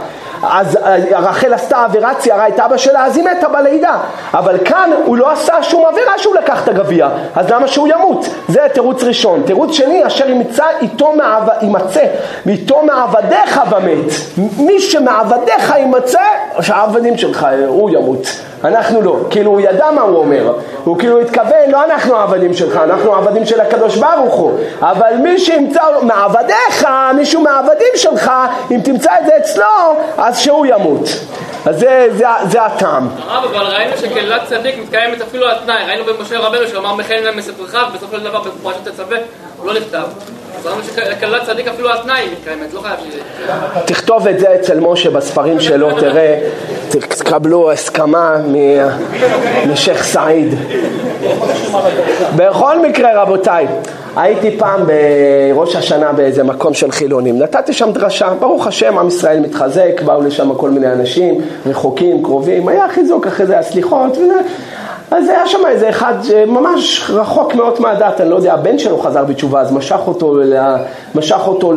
אז 0.51 0.77
אה, 0.77 1.19
רחל 1.19 1.53
עשתה 1.53 1.83
עבירה, 1.83 2.15
ציירה 2.15 2.47
את 2.47 2.59
אבא 2.59 2.77
שלה, 2.77 3.05
אז 3.05 3.17
היא 3.17 3.25
מתה 3.25 3.47
בלידה. 3.47 3.97
אבל 4.33 4.57
כאן 4.65 4.89
הוא 5.05 5.17
לא 5.17 5.31
עשה 5.31 5.63
שום 5.63 5.85
עבירה 5.85 6.17
שהוא 6.17 6.35
לקח 6.35 6.63
את 6.63 6.67
הגביע, 6.67 7.09
אז 7.35 7.49
למה 7.49 7.67
שהוא 7.67 7.87
ימות? 7.87 8.25
זה 8.47 8.59
תירוץ 8.73 9.03
ראשון. 9.03 9.43
תירוץ 9.45 9.71
שני, 9.71 10.07
אשר 10.07 10.29
ימצא 10.29 10.63
איתו 10.81 11.13
מעב... 11.13 11.49
יימצא, 11.61 12.03
איתו 12.47 12.81
מעבדיך 12.81 13.61
במת. 13.69 14.11
מי 14.57 14.79
שמעבדיך 14.79 15.73
יימצא, 15.77 16.21
שהעבדים 16.61 17.17
שלך, 17.17 17.47
הוא 17.67 17.89
ימות. 17.89 18.27
אנחנו 18.65 19.01
לא. 19.01 19.17
כאילו 19.29 19.51
הוא 19.51 19.61
ידע 19.61 19.91
מה 19.91 20.01
הוא 20.01 20.17
אומר. 20.17 20.53
הוא 20.83 20.99
כאילו 20.99 21.19
התכוון, 21.21 21.69
לא 21.69 21.83
אנחנו 21.83 22.15
העבדים 22.15 22.53
שלך, 22.53 22.75
אנחנו 22.75 23.15
העבדים 23.15 23.45
של 23.45 23.61
הקדוש 23.61 23.97
ברוך 23.97 24.33
הוא. 24.33 24.59
אבל 24.81 25.13
מי 25.23 25.39
שימצא 25.39 25.81
מעבדיך, 26.01 26.87
מישהו 27.15 27.41
מהעבדים 27.41 27.93
שלך, 27.95 28.31
אם 28.71 28.79
תמצא 28.83 29.11
את 29.19 29.25
זה 29.25 29.37
אצלו, 29.37 29.95
אז 30.17 30.39
שהוא 30.39 30.65
ימות. 30.65 31.09
אז 31.65 31.79
זה, 31.79 32.07
זה, 32.11 32.25
זה 32.43 32.65
הטעם. 32.65 33.07
הרב, 33.27 33.43
אבל 33.53 33.65
ראינו 33.65 33.97
שקהילת 33.97 34.41
צדיק 34.45 34.75
מתקיימת 34.77 35.21
אפילו 35.21 35.45
על 35.47 35.55
תנאי. 35.65 35.83
ראינו 35.87 36.03
במשה 36.05 36.39
רבנו 36.39 36.67
שאמר 36.67 36.95
מכן 36.95 37.23
להם 37.23 37.37
מספרך, 37.37 37.75
ובסופו 37.89 38.17
של 38.17 38.23
דבר 38.23 38.41
בפרשת 38.41 38.87
תצווה 38.87 39.17
הוא 39.57 39.67
לא 39.67 39.73
נכתב. 39.73 40.05
לא 40.65 40.81
שזה... 40.83 41.01
תכתוב 43.85 44.27
את 44.27 44.39
זה 44.39 44.55
אצל 44.55 44.79
משה 44.79 45.09
בספרים 45.09 45.59
שלו, 45.59 45.99
תראה, 45.99 46.39
תקבלו 46.89 47.71
הסכמה 47.71 48.37
משייח' 49.71 50.03
סעיד. 50.03 50.55
בכל 52.35 52.87
מקרה, 52.87 53.21
רבותיי, 53.21 53.67
הייתי 54.15 54.57
פעם 54.57 54.81
בראש 54.85 55.75
השנה 55.75 56.11
באיזה 56.11 56.43
מקום 56.43 56.73
של 56.73 56.91
חילונים, 56.91 57.39
נתתי 57.39 57.73
שם 57.73 57.91
דרשה, 57.91 58.29
ברוך 58.39 58.67
השם, 58.67 58.97
עם 58.97 59.07
ישראל 59.07 59.39
מתחזק, 59.39 60.01
באו 60.05 60.21
לשם 60.21 60.55
כל 60.55 60.69
מיני 60.69 60.91
אנשים, 60.91 61.41
רחוקים, 61.65 62.23
קרובים, 62.23 62.67
היה 62.67 62.89
חיזוק 62.89 63.27
אחרי 63.27 63.45
זה, 63.45 63.59
הסליחות, 63.59 64.17
אז 65.11 65.29
היה 65.29 65.47
שם 65.47 65.65
איזה 65.67 65.89
אחד 65.89 66.13
ממש 66.47 67.11
רחוק 67.13 67.55
מאוד 67.55 67.81
מהדת, 67.81 68.21
אני 68.21 68.29
לא 68.29 68.35
יודע, 68.35 68.53
הבן 68.53 68.79
שלו 68.79 68.97
חזר 68.97 69.23
בתשובה, 69.23 69.61
אז 69.61 69.71
משך 69.71 69.99
אותו, 70.07 70.35
משך 71.15 71.41
אותו 71.47 71.73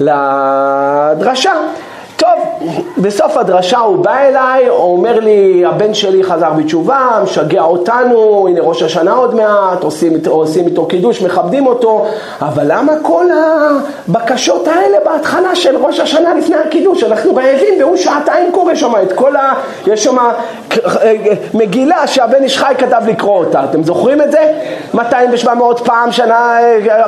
לדרשה. 0.00 1.52
טוב, 2.16 2.30
בסוף 2.98 3.36
הדרשה 3.36 3.78
הוא 3.78 4.04
בא 4.04 4.18
אליי, 4.18 4.66
הוא 4.66 4.96
אומר 4.96 5.20
לי, 5.20 5.64
הבן 5.66 5.94
שלי 5.94 6.24
חזר 6.24 6.50
בתשובה, 6.50 7.08
משגע 7.22 7.62
אותנו, 7.62 8.46
הנה 8.48 8.60
ראש 8.60 8.82
השנה 8.82 9.12
עוד 9.12 9.34
מעט, 9.34 9.82
עושים, 9.82 10.12
עושים 10.28 10.66
איתו 10.66 10.86
קידוש, 10.86 11.22
מכבדים 11.22 11.66
אותו, 11.66 12.06
אבל 12.40 12.62
למה 12.66 12.92
כל 13.02 13.26
הבקשות 14.08 14.68
האלה 14.68 14.98
בהתחלה 15.04 15.54
של 15.54 15.76
ראש 15.76 16.00
השנה 16.00 16.34
לפני 16.34 16.56
הקידוש? 16.56 17.02
אנחנו 17.04 17.34
רעבים 17.34 17.74
והוא 17.80 17.96
שעתיים 17.96 18.52
קורא 18.52 18.74
שם 18.74 18.92
את 19.02 19.12
כל 19.12 19.36
ה... 19.36 19.52
יש 19.86 20.04
שם 20.04 20.16
מגילה 21.54 22.06
שהבן 22.06 22.42
איש 22.42 22.58
חי 22.58 22.74
כתב 22.78 23.02
לקרוא 23.06 23.38
אותה, 23.38 23.64
אתם 23.64 23.82
זוכרים 23.82 24.22
את 24.22 24.32
זה? 24.32 24.52
200 24.94 25.30
ו-700 25.30 25.84
פעם 25.84 26.12
שנה, 26.12 26.56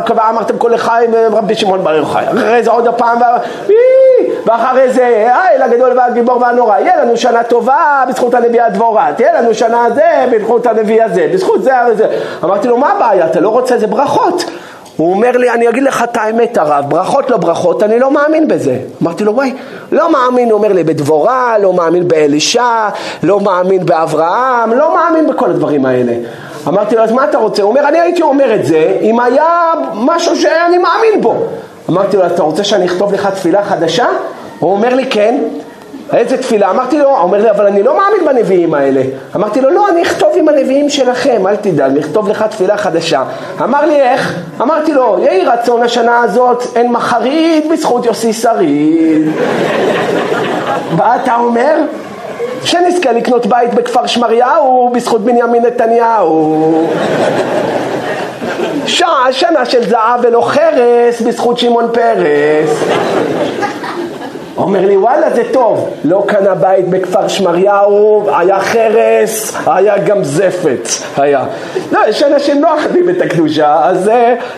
כבר 0.07 0.23
אמרתם 0.31 0.59
כל 0.59 0.71
לחיים 0.75 1.11
רבי 1.33 1.55
שמעון 1.55 1.85
בר 1.85 1.95
יוחאי, 1.95 2.25
אחרי 2.29 2.63
זה 2.63 2.71
עוד 2.71 2.87
הפעם, 2.87 3.19
ואחרי 4.47 4.93
זה 4.93 4.96
האל 5.05 5.63
הגדול 5.63 5.99
והגיבור 5.99 6.41
והנורא, 6.41 6.79
יהיה 6.79 7.05
לנו 7.05 7.17
שנה 7.17 7.43
טובה 7.43 8.05
בזכות 8.09 8.35
הנביא 8.35 8.63
הדבורה, 8.63 9.13
תהיה 9.17 9.41
לנו 9.41 9.55
שנה 9.55 9.87
זה 9.95 10.27
בזכות 10.33 10.67
הנביא 10.67 11.05
הזה, 11.05 11.31
בזכות 11.33 11.63
זה 11.63 11.73
וזה. 11.91 12.07
אמרתי 12.45 12.69
לו, 12.69 12.79
מה 12.79 12.93
הבעיה? 12.93 13.27
אתה 13.27 13.41
לא 13.41 13.49
רוצה 13.49 13.75
איזה 13.75 13.87
ברכות? 13.87 14.45
הוא 14.97 15.13
אומר 15.13 15.31
לי, 15.31 15.51
אני 15.51 15.69
אגיד 15.69 15.83
לך 15.83 16.03
את 16.03 16.17
האמת 16.17 16.59
הרב, 16.59 16.85
ברכות 16.89 17.31
לא 17.31 17.37
ברכות, 17.37 17.83
אני 17.83 17.99
לא 17.99 18.11
מאמין 18.11 18.49
בזה. 18.49 18.77
אמרתי 19.03 19.25
לו, 19.25 19.35
וואי, 19.35 19.55
לא 19.93 20.13
מאמין, 20.13 20.51
הוא 20.51 20.59
אומר 20.59 20.73
לי, 20.73 20.85
בדבורה, 20.85 21.59
לא 21.59 21.73
מאמין 21.73 22.09
באלישע, 22.09 22.89
לא 23.23 23.41
מאמין 23.41 23.87
באברהם, 23.87 24.73
לא 24.73 24.95
מאמין 24.95 25.27
בכל 25.27 25.51
הדברים 25.51 25.87
האלה. 25.87 26.13
אמרתי 26.69 26.97
לו, 26.97 27.03
אז 27.03 27.13
מה 27.13 27.25
אתה 27.25 27.39
רוצה? 27.39 27.63
הוא 27.63 27.71
אומר, 27.71 27.89
אני 27.89 28.01
הייתי 28.01 28.23
אומר 28.23 28.55
את 28.55 28.67
זה 28.67 28.99
אם 29.01 29.21
היה 29.21 29.73
משהו 29.95 30.37
שאני 30.37 30.79
מאמין 30.79 31.21
בו. 31.21 31.35
אמרתי 31.91 32.17
לו, 32.17 32.27
אתה 32.27 32.43
רוצה 32.43 32.65
שאני 32.65 32.87
אכתוב 32.87 33.13
לך 33.13 33.27
תפילה 33.27 33.65
חדשה? 33.65 34.07
הוא 34.59 34.73
אומר 34.73 34.95
לי, 34.95 35.07
כן. 35.07 35.39
איזה 36.13 36.37
תפילה? 36.37 36.71
אמרתי 36.71 36.99
לו, 36.99 37.09
הוא 37.09 37.19
אומר 37.19 37.39
לי, 37.43 37.51
אבל 37.51 37.67
אני 37.67 37.83
לא 37.83 37.97
מאמין 37.97 38.27
בנביאים 38.27 38.75
האלה. 38.75 39.03
אמרתי 39.37 39.61
לו, 39.61 39.71
לא, 39.71 39.89
אני 39.89 40.03
אכתוב 40.03 40.33
עם 40.37 40.49
הנביאים 40.49 40.91
שלכם, 40.91 41.47
אל 41.47 41.57
תדאג, 41.57 41.91
אני 41.91 42.01
אכתוב 42.01 42.29
לך 42.29 42.43
תפילה 42.43 42.77
חדשה. 42.77 43.23
אמר 43.63 43.87
לי, 43.87 44.01
איך? 44.01 44.35
אמרתי 44.61 44.93
לו, 44.93 45.19
יהי 45.23 45.45
רצון 45.45 45.83
השנה 45.83 46.21
הזאת, 46.21 46.65
אין 46.77 46.93
מחריד 46.93 47.73
בזכות 47.73 48.07
יוסי 48.07 48.33
שריד. 48.33 49.31
מה 50.99 51.17
אתה 51.17 51.35
אומר? 51.35 51.77
שנזכה 52.65 53.13
לקנות 53.13 53.47
בית 53.47 53.75
בכפר 53.75 54.07
שמריהו 54.07 54.91
בזכות 54.95 55.21
בנימין 55.21 55.63
נתניהו. 55.67 56.89
שעה, 58.87 59.27
שנה 59.33 59.65
של 59.65 59.89
זהב 59.89 60.21
ולא 60.23 60.41
חרס 60.41 61.21
בזכות 61.21 61.59
שמעון 61.59 61.89
פרס. 61.93 62.85
אומר 64.57 64.87
לי 64.87 64.97
וואלה 64.97 65.31
זה 65.35 65.43
טוב, 65.53 65.91
לא 66.05 66.25
קנה 66.27 66.55
בית 66.55 66.89
בכפר 66.89 67.29
שמריהו, 67.29 68.27
היה 68.37 68.61
חרס, 68.61 69.57
היה 69.67 69.99
גם 69.99 70.25
זפת, 70.25 70.89
היה. 71.17 71.45
לא, 71.93 72.01
יש 72.09 72.23
אנשים 72.23 72.63
לא 72.63 72.75
אוהבים 72.75 73.11
את 73.11 73.23
הקדושה, 73.23 73.79
אז 73.83 74.09
uh, 74.09 74.11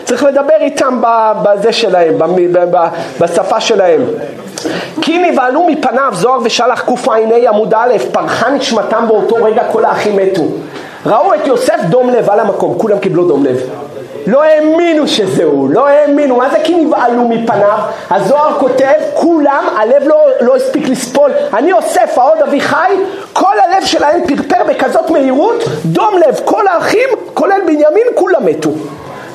צריך 0.03 0.23
לדבר 0.23 0.55
איתם 0.61 1.01
בזה 1.43 1.73
שלהם, 1.73 2.13
בשפה 3.19 3.59
שלהם. 3.59 4.01
כי 5.01 5.17
נבהלו 5.17 5.67
מפניו 5.67 6.11
זוהר 6.13 6.39
ושלח 6.43 6.81
קע"ה 6.81 7.49
עמוד 7.49 7.73
א', 7.73 7.93
פרחה 8.11 8.49
נשמתם 8.49 9.03
באותו 9.07 9.35
רגע 9.35 9.63
כל 9.71 9.85
האחים 9.85 10.15
מתו. 10.17 10.43
ראו 11.05 11.33
את 11.33 11.47
יוסף 11.47 11.79
דום 11.89 12.09
לב 12.09 12.29
על 12.29 12.39
המקום, 12.39 12.77
כולם 12.77 12.99
קיבלו 12.99 13.27
דום 13.27 13.45
לב. 13.45 13.88
לא 14.29 14.43
האמינו 14.43 15.07
שזהו, 15.07 15.67
לא 15.67 15.87
האמינו, 15.87 16.35
מה 16.35 16.49
זה 16.49 16.57
כי 16.63 16.75
נבהלו 16.75 17.27
מפניו? 17.27 17.77
הזוהר 18.09 18.59
כותב, 18.59 18.93
כולם, 19.13 19.63
הלב 19.77 20.07
לא, 20.07 20.25
לא 20.41 20.55
הספיק 20.55 20.89
לספול. 20.89 21.31
אני 21.53 21.73
אוסף, 21.73 22.17
העוד 22.17 22.37
אביחי, 22.47 22.95
כל 23.33 23.53
הלב 23.59 23.85
שלהם 23.85 24.21
פרפר 24.27 24.63
בכזאת 24.69 25.09
מהירות, 25.09 25.63
דום 25.85 26.17
לב, 26.27 26.39
כל 26.45 26.67
האחים, 26.67 27.09
כולל 27.33 27.61
בנימין, 27.65 28.07
כולם 28.15 28.45
מתו. 28.45 28.69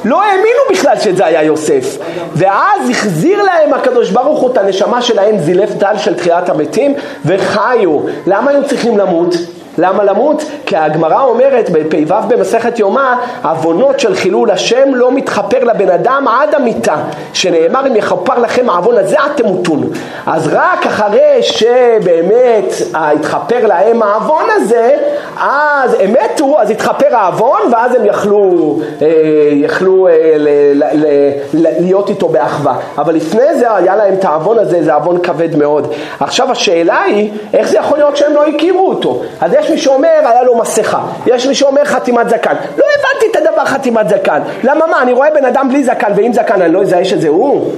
לא 0.04 0.22
האמינו 0.22 0.61
בכלל 0.70 0.98
שזה 0.98 1.26
היה 1.26 1.42
יוסף. 1.42 1.98
ואז 2.35 2.90
החזיר 2.90 3.42
להם 3.42 3.74
הקדוש 3.74 4.11
ברוך 4.11 4.40
הוא 4.40 4.52
את 4.52 4.59
הנשמה 4.59 5.02
שלהם 5.02 5.38
זילף 5.38 5.70
דל 5.70 5.98
של 5.98 6.14
תחיית 6.14 6.48
המתים 6.48 6.94
וחיו. 7.24 7.98
למה 8.26 8.50
היו 8.50 8.64
צריכים 8.64 8.98
למות? 8.98 9.35
למה 9.78 10.04
למות? 10.04 10.44
כי 10.66 10.76
הגמרא 10.76 11.22
אומרת 11.22 11.70
בפ"ו 11.70 12.14
במסכת 12.28 12.78
יומא, 12.78 13.14
עוונות 13.44 14.00
של 14.00 14.14
חילול 14.14 14.50
השם 14.50 14.94
לא 14.94 15.12
מתחפר 15.12 15.64
לבן 15.64 15.90
אדם 15.90 16.26
עד 16.28 16.54
המיתה, 16.54 16.96
שנאמר 17.32 17.87
אם 17.87 17.96
יכפר 17.96 18.38
לכם 18.38 18.70
העוון 18.70 18.98
הזה 18.98 19.16
עד 19.20 19.30
תמותון. 19.37 19.90
אז 20.26 20.48
רק 20.52 20.87
אחרי 20.87 21.42
שבאמת 21.42 22.74
התחפר 22.94 23.66
להם 23.66 24.02
העוון 24.02 24.44
הזה, 24.56 24.96
אז 25.40 25.96
הם 26.00 26.12
מתו, 26.12 26.60
אז 26.60 26.70
התחפר 26.70 27.16
העוון, 27.16 27.60
ואז 27.72 27.94
הם 27.94 28.06
יכלו, 28.06 28.76
אה, 29.02 29.08
יכלו 29.52 30.08
אה, 30.08 30.12
ל, 30.37 30.48
ל, 30.74 30.84
ל, 30.92 31.06
ל, 31.54 31.66
להיות 31.80 32.08
איתו 32.08 32.28
באחווה. 32.28 32.74
אבל 32.98 33.14
לפני 33.14 33.54
זה 33.58 33.76
היה 33.76 33.96
להם 33.96 34.14
את 34.14 34.24
העוון 34.24 34.58
הזה, 34.58 34.82
זה 34.82 34.94
עוון 34.94 35.18
כבד 35.22 35.56
מאוד. 35.56 35.92
עכשיו 36.20 36.52
השאלה 36.52 37.02
היא, 37.02 37.32
איך 37.54 37.68
זה 37.68 37.78
יכול 37.78 37.98
להיות 37.98 38.16
שהם 38.16 38.32
לא 38.32 38.46
הכירו 38.46 38.88
אותו? 38.88 39.22
אז 39.40 39.52
יש 39.52 39.63
מי 39.70 39.79
שאומר, 39.79 40.20
היה 40.24 40.42
לו 40.42 40.59
מסכה. 40.59 41.00
יש 41.27 41.46
מי 41.46 41.55
שאומר 41.55 41.85
חתימת 41.85 42.29
זקן. 42.29 42.55
לא 42.77 42.85
הבנתי 42.98 43.27
את 43.31 43.37
הדבר 43.37 43.64
חתימת 43.64 44.09
זקן. 44.09 44.40
למה 44.62 44.87
מה, 44.87 45.03
אני 45.03 45.12
רואה 45.12 45.31
בן 45.31 45.44
אדם 45.44 45.68
בלי 45.68 45.85
זקן, 45.85 46.12
ועם 46.16 46.33
זקן 46.33 46.62
אני 46.62 46.72
לא 46.72 46.83
אזהה 46.83 47.05
שזה 47.05 47.29
הוא? 47.29 47.70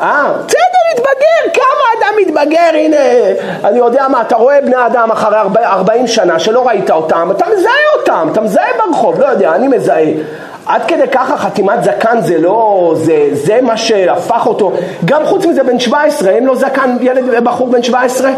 אה, 0.00 0.32
בסדר, 0.46 0.60
מתבגר, 0.94 1.52
כמה 1.54 1.84
אדם 1.98 2.14
מתבגר, 2.20 2.70
הנה, 2.74 2.96
אני 3.64 3.78
יודע 3.78 4.08
מה, 4.08 4.20
אתה 4.20 4.36
רואה 4.36 4.60
בני 4.60 4.86
אדם 4.86 5.10
אחרי 5.10 5.36
40 5.64 6.06
שנה 6.06 6.38
שלא 6.38 6.68
ראית 6.68 6.90
אותם, 6.90 7.28
אתה 7.36 7.46
מזהה 7.56 7.72
אותם, 7.98 8.28
אתה 8.32 8.40
מזהה 8.40 8.66
ברחוב, 8.78 9.20
לא 9.20 9.26
יודע, 9.26 9.54
אני 9.54 9.68
מזהה. 9.68 10.04
עד 10.68 10.82
כדי 10.88 11.08
ככה 11.12 11.36
חתימת 11.36 11.84
זקן 11.84 12.20
זה 12.20 12.38
לא, 12.38 12.92
זה, 12.96 13.28
זה 13.32 13.58
מה 13.62 13.76
שהפך 13.76 14.46
אותו, 14.46 14.72
גם 15.04 15.26
חוץ 15.26 15.46
מזה 15.46 15.62
בן 15.62 15.78
17, 15.78 16.30
אין 16.30 16.44
לו 16.44 16.56
זקן, 16.56 16.96
ילד, 17.00 17.44
בחור 17.44 17.70
בן 17.70 17.82
17? 17.82 18.30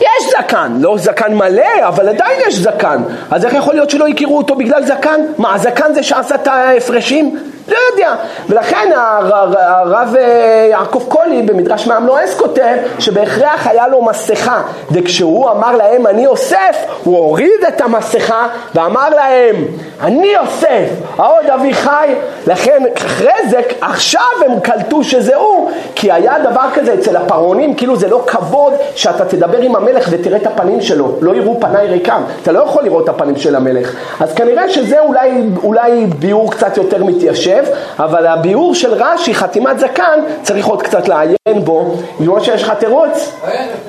יש 0.00 0.30
זקן, 0.38 0.72
לא 0.80 0.98
זקן 0.98 1.34
מלא, 1.34 1.88
אבל 1.88 2.08
עדיין 2.08 2.40
יש 2.48 2.54
זקן. 2.54 3.02
אז 3.30 3.44
איך 3.44 3.54
יכול 3.54 3.74
להיות 3.74 3.90
שלא 3.90 4.08
הכירו 4.08 4.38
אותו 4.38 4.54
בגלל 4.54 4.86
זקן? 4.86 5.20
מה, 5.38 5.54
הזקן 5.54 5.94
זה 5.94 6.02
שעשה 6.02 6.34
את 6.34 6.46
ההפרשים? 6.46 7.38
לא 7.70 7.76
יודע. 7.92 8.14
ולכן 8.48 8.90
הרב 8.94 10.16
אה, 10.16 10.68
יעקב 10.70 11.04
קולי 11.08 11.42
במדרש 11.42 11.86
מעמלואס 11.86 12.38
כותב 12.38 12.76
שבהכרח 12.98 13.66
היה 13.66 13.88
לו 13.88 14.02
מסכה, 14.02 14.62
וכשהוא 14.90 15.50
אמר 15.50 15.76
להם 15.76 16.06
אני 16.06 16.24
יוסף, 16.24 16.76
הוא 17.04 17.18
הוריד 17.18 17.64
את 17.68 17.80
המסכה 17.80 18.48
ואמר 18.74 19.10
להם 19.10 19.56
אני 20.02 20.26
יוסף, 20.26 20.88
העוד 21.18 21.46
אביחי, 21.46 22.14
לכן 22.46 22.82
אחרי 22.96 23.48
זה, 23.50 23.60
עכשיו 23.80 24.22
הם 24.46 24.60
קלטו 24.60 25.04
שזה 25.04 25.36
הוא, 25.36 25.70
כי 25.94 26.12
היה 26.12 26.38
דבר 26.38 26.64
כזה 26.74 26.94
אצל 26.94 27.16
הפרעונים, 27.16 27.74
כאילו 27.74 27.96
זה 27.96 28.08
לא 28.08 28.24
כבוד 28.26 28.72
שאתה 28.94 29.24
תדבר 29.24 29.58
עם 29.58 29.76
המלך 29.76 30.08
ותראה 30.10 30.36
את 30.36 30.46
הפנים 30.46 30.80
שלו, 30.80 31.16
לא 31.20 31.34
יראו 31.34 31.60
פניי 31.60 31.86
ריקם, 31.86 32.22
אתה 32.42 32.52
לא 32.52 32.58
יכול 32.58 32.84
לראות 32.84 33.04
את 33.04 33.08
הפנים 33.08 33.36
של 33.36 33.56
המלך. 33.56 33.94
אז 34.20 34.34
כנראה 34.34 34.68
שזה 34.68 35.00
אולי, 35.00 35.42
אולי 35.62 36.06
ביאור 36.18 36.50
קצת 36.50 36.76
יותר 36.76 37.04
מתיישב, 37.04 37.59
אבל 37.98 38.26
הביאור 38.26 38.74
של 38.74 38.94
רש"י, 38.94 39.34
חתימת 39.34 39.78
זקן, 39.78 40.20
צריך 40.42 40.66
עוד 40.66 40.82
קצת 40.82 41.08
לעיין 41.08 41.64
בו, 41.64 41.94
לראות 42.20 42.44
שיש 42.44 42.62
לך 42.62 42.72
תירוץ. 42.78 43.32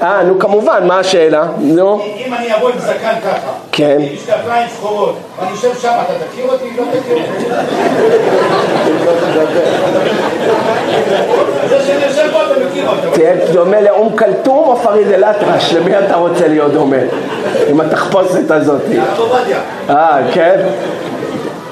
אה, 0.02 0.24
נו 0.24 0.40
כמובן, 0.40 0.88
מה 0.88 1.00
השאלה? 1.00 1.44
נו. 1.58 2.02
אם 2.26 2.34
אני 2.34 2.56
אבוא 2.56 2.70
עם 2.70 2.80
זקן 2.80 3.20
ככה, 3.24 3.52
כן. 3.72 3.98
עם 4.00 4.16
שתי 4.16 4.32
שחורות, 4.76 5.16
ואני 5.40 5.52
יושב 5.52 5.76
שם, 5.80 5.92
אתה 6.06 6.14
תכיר 6.32 6.46
אותי? 6.52 6.66
לא 6.78 6.84
תכיר 7.00 7.18
אותי. 7.18 7.46
תהיה 13.14 13.34
דומה 13.54 13.82
לאום 13.82 14.18
כלתום 14.18 14.68
או 14.68 14.78
פריד 14.78 15.08
אל-אטרש, 15.08 15.74
למי 15.74 16.00
אתה 16.00 16.16
רוצה 16.16 16.48
להיות 16.48 16.74
דומה? 16.74 16.98
עם 17.68 17.82
התחפושת 17.82 18.52
הזאת. 18.52 18.82
אה, 19.90 20.20
כן? 20.34 20.60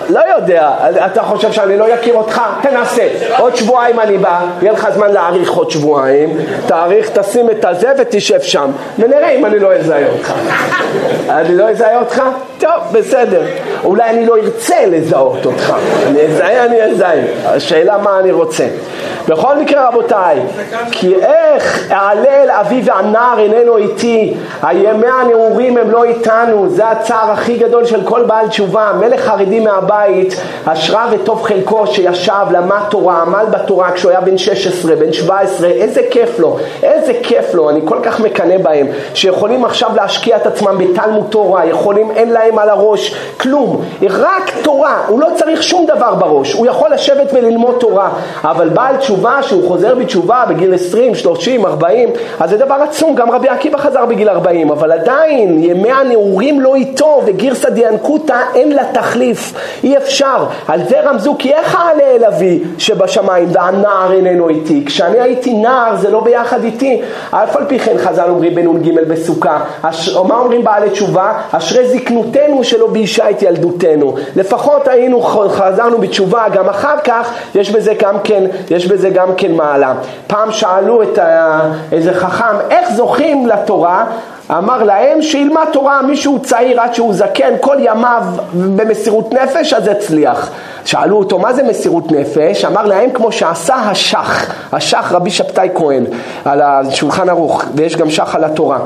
לא 0.10 0.22
יודע, 0.36 0.72
אתה 1.06 1.24
חושב 1.24 1.52
שאני 1.52 1.78
לא 1.78 1.94
אכיר 1.94 2.16
אותך? 2.16 2.42
תנסה. 2.62 3.08
עוד 3.38 3.56
שבועיים 3.56 4.00
אני 4.00 4.18
בא, 4.18 4.42
יהיה 4.62 4.72
לך 4.72 4.88
זמן 4.94 5.12
להאריך 5.12 5.52
עוד 5.52 5.72
שבועיים, 5.72 6.38
תאריך, 6.68 7.10
תשים 7.10 7.50
את 7.50 7.66
הזה 7.66 7.92
ותשב 7.98 8.42
שם, 8.42 8.72
ונראה 9.00 9.30
אם 9.30 9.46
אני 9.46 9.60
לא 9.60 9.74
אזהה 9.74 10.08
אותך. 10.10 10.34
אני 11.30 11.56
לא 11.56 11.70
אזהה 11.70 12.00
אותך? 12.00 12.24
טוב, 12.60 12.84
בסדר. 12.92 13.42
אולי 13.84 14.10
אני 14.10 14.26
לא 14.26 14.38
ארצה 14.38 14.86
לזהות 14.88 15.46
אותך. 15.46 15.74
אני 16.08 16.22
אזהה, 16.22 16.66
אני 16.66 16.82
אזהה. 16.82 17.22
השאלה 17.46 17.98
מה 17.98 18.20
אני 18.20 18.32
רוצה. 18.32 18.68
בכל 19.30 19.58
מקרה 19.58 19.88
רבותיי, 19.88 20.40
כי 20.92 21.16
איך 21.16 21.92
אעלה 21.92 22.44
אל 22.44 22.52
אבי 22.52 22.82
והנער 22.86 23.40
איננו 23.40 23.78
איתי, 23.78 24.34
הימי 24.62 25.08
הנעורים 25.22 25.78
הם 25.78 25.92
לא 25.92 26.04
איתנו, 26.04 26.70
זה 26.70 26.88
הצער 26.88 27.32
הכי 27.32 27.58
גדול 27.58 27.86
של 27.86 28.02
כל 28.06 28.24
בעל 28.24 28.48
תשובה, 28.48 28.92
מלך 29.00 29.22
חרדי 29.22 29.60
מהבית, 29.60 30.36
אשרה 30.66 31.08
וטוב 31.12 31.44
חלקו 31.44 31.88
שישב, 31.88 32.46
למד 32.52 32.82
תורה, 32.90 33.22
עמל 33.22 33.46
בתורה 33.52 33.92
כשהוא 33.92 34.12
היה 34.12 34.22
בן 34.22 34.38
16, 34.38 34.96
בן 34.96 35.14
17, 35.14 35.68
איזה 35.68 36.02
כיף 36.12 36.40
לו, 36.40 36.58
איזה 36.84 37.14
כיף 37.24 37.54
לו, 37.54 37.70
אני 37.70 37.82
כל 37.86 37.98
כך 38.04 38.20
מקנא 38.20 38.58
בהם, 38.58 38.88
שיכולים 39.14 39.66
עכשיו 39.66 39.90
להשקיע 39.96 40.38
את 40.38 40.46
עצמם 40.46 40.78
בתלמוד 40.78 41.26
תורה, 41.30 41.66
יכולים, 41.66 42.12
אין 42.12 42.32
להם 42.32 42.60
על 42.60 42.70
הראש 42.70 43.16
כלום, 43.38 43.69
רק 44.10 44.52
תורה, 44.64 44.98
הוא 45.08 45.20
לא 45.20 45.28
צריך 45.36 45.64
שום 45.64 45.86
דבר 45.86 46.16
בראש, 46.16 46.54
הוא 46.54 46.68
יכול 46.68 46.94
לשבת 46.94 47.28
וללמוד 47.34 47.76
תורה, 47.80 48.10
אבל 48.44 48.70
בעל 48.70 48.98
תשובה 48.98 49.44
שהוא 49.44 49.68
חוזר 49.68 49.96
בתשובה 49.96 50.44
בגיל 50.50 50.74
20, 50.74 51.16
30, 51.16 51.66
40, 51.66 52.10
אז 52.40 52.50
זה 52.50 52.58
דבר 52.58 52.76
עצום, 52.76 53.16
גם 53.16 53.32
רבי 53.32 53.48
עקיבא 53.50 53.78
חזר 53.78 54.06
בגיל 54.06 54.30
40, 54.30 54.72
אבל 54.72 54.92
עדיין 54.92 55.64
ימי 55.64 55.92
הנעורים 55.92 56.62
לא 56.62 56.76
איתו 56.76 57.22
וגירסא 57.26 57.70
דיאנקותא 57.70 58.38
אין 58.56 58.72
לה 58.72 58.84
תחליף, 58.94 59.54
אי 59.84 59.98
אפשר, 59.98 60.46
על 60.68 60.80
זה 60.90 61.02
רמזו 61.02 61.36
כי 61.40 61.54
איך 61.54 61.76
אעלה 61.76 62.04
אל 62.04 62.26
אבי 62.26 62.64
שבשמיים 62.78 63.48
והנער 63.52 64.14
איננו 64.14 64.50
איתי, 64.50 64.84
כשאני 64.86 65.20
הייתי 65.20 65.54
נער 65.54 65.96
זה 65.96 66.10
לא 66.10 66.20
ביחד 66.20 66.64
איתי, 66.64 67.02
אף 67.32 67.56
על 67.56 67.66
פי 67.68 67.80
כן 67.80 67.98
חז"ל 67.98 68.30
אומרים 68.30 68.56
בנ"ג 68.56 69.00
בסוכה, 69.08 69.60
אש... 69.82 70.16
מה 70.28 70.36
אומרים 70.36 70.64
בעלי 70.64 70.90
תשובה? 70.90 71.34
אשרי 71.52 71.88
זקנותנו 71.88 72.64
שלא 72.64 72.88
ביישה 72.88 73.30
את 73.30 73.44
ילדותנו, 73.60 74.16
לפחות 74.36 74.88
היינו, 74.88 75.22
חזרנו 75.50 75.98
בתשובה, 75.98 76.46
גם 76.54 76.70
אחר 76.70 76.98
כך 77.04 77.34
יש 77.56 77.72
בזה 77.72 77.94
גם 78.00 78.16
כן, 78.24 78.44
יש 78.70 78.88
בזה 78.88 79.10
גם 79.10 79.36
כן 79.38 79.52
מעלה. 79.52 79.94
פעם 80.28 80.52
שאלו 80.52 81.04
את 81.04 81.18
ה... 81.18 81.62
איזה 81.92 82.14
חכם, 82.14 82.56
איך 82.70 82.92
זוכים 82.92 83.48
לתורה? 83.48 84.06
אמר 84.58 84.84
להם 84.84 85.22
שילמד 85.22 85.66
תורה 85.74 86.02
מישהו 86.02 86.40
צעיר 86.40 86.82
עד 86.82 86.94
שהוא 86.94 87.14
זקן 87.14 87.54
כל 87.62 87.78
ימיו 87.80 88.24
במסירות 88.54 89.34
נפש 89.34 89.74
אז 89.74 89.88
יצליח. 89.88 90.50
שאלו 90.86 91.18
אותו 91.18 91.40
מה 91.40 91.54
זה 91.54 91.64
מסירות 91.64 92.12
נפש? 92.12 92.66
אמר 92.66 92.86
להם 92.86 93.10
כמו 93.12 93.32
שעשה 93.32 93.76
השח, 93.76 94.52
השח 94.72 95.12
רבי 95.12 95.30
שבתאי 95.30 95.70
כהן 95.76 96.06
על 96.46 96.62
השולחן 96.62 97.30
ערוך 97.30 97.64
ויש 97.76 97.96
גם 97.96 98.10
שח 98.10 98.36
על 98.36 98.44
התורה. 98.44 98.80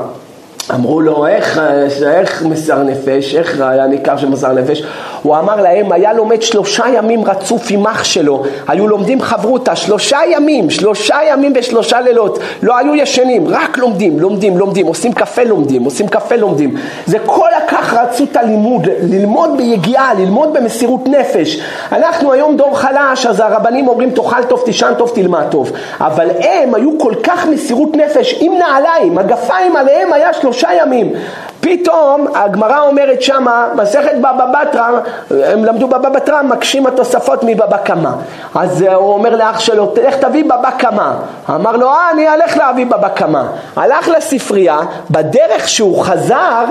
אמרו 0.70 1.00
לו, 1.00 1.26
איך, 1.26 1.60
איך 2.06 2.42
מסר 2.42 2.82
נפש, 2.82 3.34
איך 3.34 3.60
היה 3.60 3.86
ניכר 3.86 4.16
של 4.16 4.28
מסר 4.28 4.52
נפש? 4.52 4.82
הוא 5.22 5.36
אמר 5.36 5.56
להם, 5.56 5.92
היה 5.92 6.12
לומד 6.12 6.42
שלושה 6.42 6.84
ימים 6.94 7.24
רצוף 7.24 7.66
עם 7.70 7.86
אח 7.86 8.04
שלו, 8.04 8.42
היו 8.68 8.88
לומדים 8.88 9.22
חברותה, 9.22 9.76
שלושה 9.76 10.18
ימים, 10.32 10.70
שלושה 10.70 11.16
ימים 11.30 11.52
ושלושה 11.56 12.00
לילות, 12.00 12.38
לא 12.62 12.78
היו 12.78 12.94
ישנים, 12.94 13.48
רק 13.48 13.78
לומדים, 13.78 14.20
לומדים, 14.20 14.58
לומדים, 14.58 14.86
עושים 14.86 15.12
קפה 15.12 15.44
לומדים, 15.44 15.84
עושים 15.84 16.08
קפה 16.08 16.36
לומדים. 16.36 16.76
זה 17.06 17.18
כל 17.26 17.48
כך 17.68 17.94
רצו 17.94 18.24
את 18.24 18.36
הלימוד, 18.36 18.86
ללמוד 19.02 19.50
ביגיעה, 19.56 20.14
ללמוד 20.14 20.52
במסירות 20.52 21.08
נפש. 21.08 21.60
אנחנו 21.92 22.32
היום 22.32 22.56
דור 22.56 22.78
חלש, 22.78 23.26
אז 23.26 23.40
הרבנים 23.40 23.88
אומרים 23.88 24.10
תאכל 24.10 24.44
טוב, 24.48 24.62
תישן 24.64 24.92
טוב, 24.98 25.12
תלמד 25.14 25.44
טוב. 25.50 25.72
אבל 26.00 26.30
הם 26.40 26.74
היו 26.74 26.98
כל 26.98 27.12
כך 27.22 27.46
מסירות 27.46 27.96
נפש, 27.96 28.34
עם 28.40 28.52
נעליים, 28.58 29.14
מגפיים 29.14 29.76
עליהם 29.76 30.12
היה 30.12 30.32
שלושה 30.32 30.53
ימים. 30.62 31.12
פתאום 31.60 32.26
הגמרא 32.34 32.80
אומרת 32.80 33.22
שמה, 33.22 33.66
מסכת 33.74 34.14
בבא 34.18 34.46
בתרא, 34.46 34.88
הם 35.30 35.64
למדו 35.64 35.88
בבא 35.88 36.08
בתרא, 36.08 36.42
מקשים 36.42 36.86
התוספות 36.86 37.40
מבבא 37.42 37.76
קמא. 37.76 38.10
אז 38.54 38.82
הוא 38.82 39.12
אומר 39.12 39.36
לאח 39.36 39.60
שלו, 39.60 39.86
תלך 39.86 40.14
תביא 40.14 40.44
בבא 40.44 40.70
קמא. 40.78 41.10
אמר 41.50 41.76
לו, 41.76 41.88
אה, 41.88 42.10
אני 42.10 42.28
אלך 42.34 42.56
להביא 42.56 42.86
בבא 42.86 43.08
קמא. 43.08 43.42
הלך 43.76 44.08
לספרייה, 44.08 44.78
בדרך 45.10 45.68
שהוא 45.68 46.04
חזר, 46.04 46.64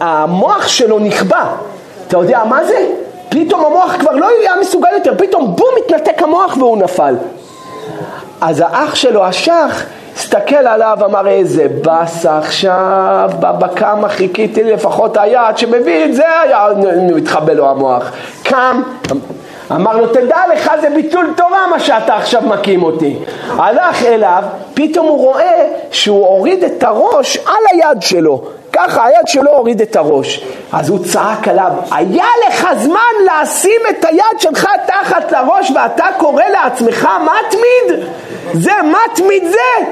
המוח 0.00 0.68
שלו 0.68 0.98
נכבה. 0.98 1.44
אתה 2.08 2.16
יודע 2.16 2.44
מה 2.44 2.64
זה? 2.64 2.88
פתאום 3.28 3.64
המוח 3.64 3.96
כבר 3.98 4.12
לא 4.12 4.26
היה 4.40 4.52
מסוגל 4.60 4.88
יותר, 4.94 5.14
פתאום 5.18 5.56
בום, 5.56 5.70
התנתק 5.78 6.22
המוח 6.22 6.56
והוא 6.56 6.78
נפל. 6.78 7.14
אז 8.40 8.60
האח 8.66 8.94
שלו, 8.94 9.24
השח, 9.24 9.84
הסתכל 10.18 10.66
עליו, 10.66 10.98
אמר 11.04 11.28
איזה 11.28 11.66
באסה 11.82 12.38
עכשיו, 12.38 13.30
בכמה 13.40 14.08
חיכיתי 14.08 14.64
לפחות 14.64 15.16
היד 15.16 15.56
שמביא 15.58 16.04
את 16.04 16.14
זה, 16.14 16.40
היה 16.42 16.66
מתחבא 17.16 17.52
לו 17.52 17.70
המוח. 17.70 18.12
קם, 18.42 18.82
אמר 19.72 19.96
לו, 19.96 20.06
תדע 20.06 20.36
לך 20.52 20.70
זה 20.80 20.90
ביטול 20.90 21.32
תורה 21.36 21.66
מה 21.70 21.80
שאתה 21.80 22.16
עכשיו 22.16 22.42
מקים 22.42 22.82
אותי. 22.82 23.18
הלך 23.48 24.04
אליו, 24.04 24.42
פתאום 24.74 25.06
הוא 25.06 25.18
רואה 25.18 25.66
שהוא 25.90 26.26
הוריד 26.26 26.64
את 26.64 26.82
הראש 26.82 27.36
על 27.36 27.62
היד 27.72 28.02
שלו. 28.02 28.42
ככה 28.72 29.06
היד 29.06 29.26
שלו 29.26 29.50
הוריד 29.50 29.80
את 29.80 29.96
הראש. 29.96 30.44
אז 30.72 30.88
הוא 30.88 30.98
צעק 31.04 31.48
עליו, 31.48 31.70
היה 31.90 32.26
לך 32.48 32.68
זמן 32.76 33.40
לשים 33.42 33.80
את 33.90 34.04
היד 34.04 34.38
שלך 34.38 34.68
תחת 34.86 35.32
לראש 35.32 35.70
ואתה 35.70 36.06
קורא 36.16 36.44
לעצמך 36.52 37.08
מתמיד? 37.22 38.08
זה 38.52 38.72
מתמיד 38.82 39.44
זה? 39.44 39.84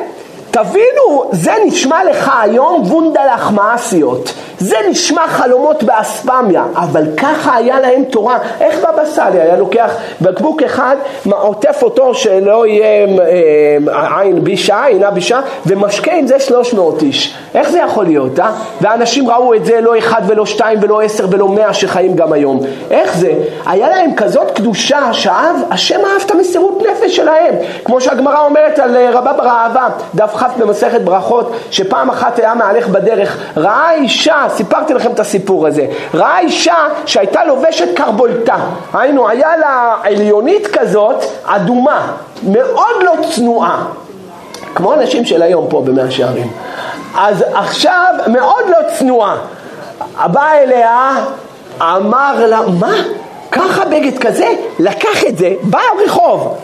תבינו, 0.63 1.31
זה 1.33 1.53
נשמע 1.67 2.05
לך 2.11 2.31
היום 2.43 2.83
וונדלח 2.83 3.51
מעשיות. 3.51 4.33
זה 4.59 4.77
נשמע 4.91 5.27
חלומות 5.29 5.83
באספמיה, 5.83 6.65
אבל 6.75 7.05
ככה 7.17 7.57
היה 7.57 7.81
להם 7.81 8.05
תורה. 8.05 8.39
איך 8.61 8.79
בבא 8.79 9.05
סאלי 9.05 9.41
היה 9.41 9.57
לוקח 9.57 9.91
בקבוק 10.21 10.63
אחד, 10.63 10.97
עוטף 11.31 11.83
אותו 11.83 12.15
שלא 12.15 12.67
יהיה 12.67 13.07
אה, 13.19 14.21
עין 14.21 14.45
בישה, 14.45 14.85
עינה 14.85 15.11
בישה, 15.11 15.41
ומשקה 15.67 16.13
עם 16.13 16.27
זה 16.27 16.41
300 16.41 17.03
איש. 17.03 17.35
איך 17.55 17.71
זה 17.71 17.79
יכול 17.79 18.05
להיות, 18.05 18.41
אה? 18.41 18.51
ואנשים 18.81 19.31
ראו 19.31 19.55
את 19.55 19.65
זה 19.65 19.81
לא 19.81 19.99
אחד 19.99 20.23
ולא 20.27 20.47
שתיים 20.47 20.79
ולא 20.83 21.03
עשר 21.03 21.27
ולא 21.31 21.49
מאה 21.49 21.75
שחיים 21.75 22.17
גם 22.17 22.33
היום. 22.33 22.61
איך 22.91 23.17
זה? 23.17 23.33
היה 23.67 23.89
להם 23.89 24.15
כזאת 24.17 24.51
קדושה 24.51 25.13
שאהב, 25.13 25.57
השם 25.71 26.01
אהב 26.05 26.23
את 26.27 26.31
המסירות 26.31 26.83
נפש 26.91 27.17
שלהם. 27.17 27.55
כמו 27.85 28.01
שהגמרא 28.01 28.45
אומרת 28.45 28.79
על 28.79 28.97
אה, 28.97 29.11
רבא 29.13 29.33
ברעבה, 29.33 29.89
דף 30.15 30.35
כ' 30.37 30.59
במסכת 30.59 31.01
ברכות, 31.01 31.53
שפעם 31.71 32.11
אחת 32.11 32.39
היה 32.39 32.55
מהלך 32.55 32.89
בדרך, 32.89 33.37
ראה 33.57 33.93
אישה 33.93 34.46
סיפרתי 34.49 34.95
לכם 34.95 35.13
את 35.13 35.21
הסיפור 35.21 35.67
הזה. 35.67 35.87
ראה 36.15 36.39
אישה 36.41 36.75
שהייתה 37.07 37.45
לובשת 37.45 37.97
קרבולתה, 37.97 38.57
היינו, 38.93 39.29
היה 39.29 39.57
לה 39.57 39.97
עליונית 40.03 40.67
כזאת, 40.67 41.25
אדומה, 41.45 42.13
מאוד 42.43 43.03
לא 43.03 43.13
צנועה, 43.31 43.87
כמו 44.75 44.95
אנשים 44.95 45.25
של 45.25 45.43
היום 45.43 45.67
פה 45.71 45.83
במאה 45.87 46.11
שערים. 46.11 46.53
אז 47.19 47.45
עכשיו, 47.55 48.15
מאוד 48.27 48.65
לא 48.69 48.79
צנועה. 48.99 49.37
בא 50.27 50.53
אליה, 50.53 51.11
אמר 51.83 52.47
לה, 52.47 52.61
מה? 52.81 52.93
ככה 53.53 53.85
בגד 53.85 54.19
כזה? 54.19 54.49
לקח 54.79 55.25
את 55.29 55.39
זה, 55.39 55.53
בא 55.63 55.81
רחוב. 56.05 56.59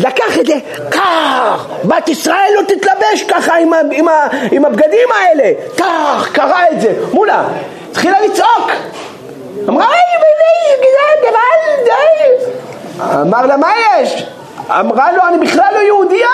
לקח 0.00 0.38
את 0.40 0.46
זה, 0.46 0.54
כך, 0.90 1.66
בת 1.84 2.08
ישראל 2.08 2.50
לא 2.54 2.60
תתלבש 2.62 3.22
ככה 3.28 3.56
עם, 3.56 3.72
עם, 3.92 4.06
עם 4.50 4.64
הבגדים 4.64 5.08
האלה, 5.18 5.52
כך, 5.76 6.28
קרא 6.32 6.62
את 6.72 6.80
זה, 6.80 6.94
מולה, 7.12 7.44
התחילה 7.90 8.16
לצעוק, 8.20 8.70
אמרה, 9.68 9.86
אמר 13.22 13.46
לה, 13.46 13.56
מה 13.56 13.68
יש? 14.00 14.26
אמרה 14.70 15.12
לו, 15.12 15.22
אני 15.28 15.46
בכלל 15.46 15.70
לא 15.74 15.78
יהודייה. 15.78 16.28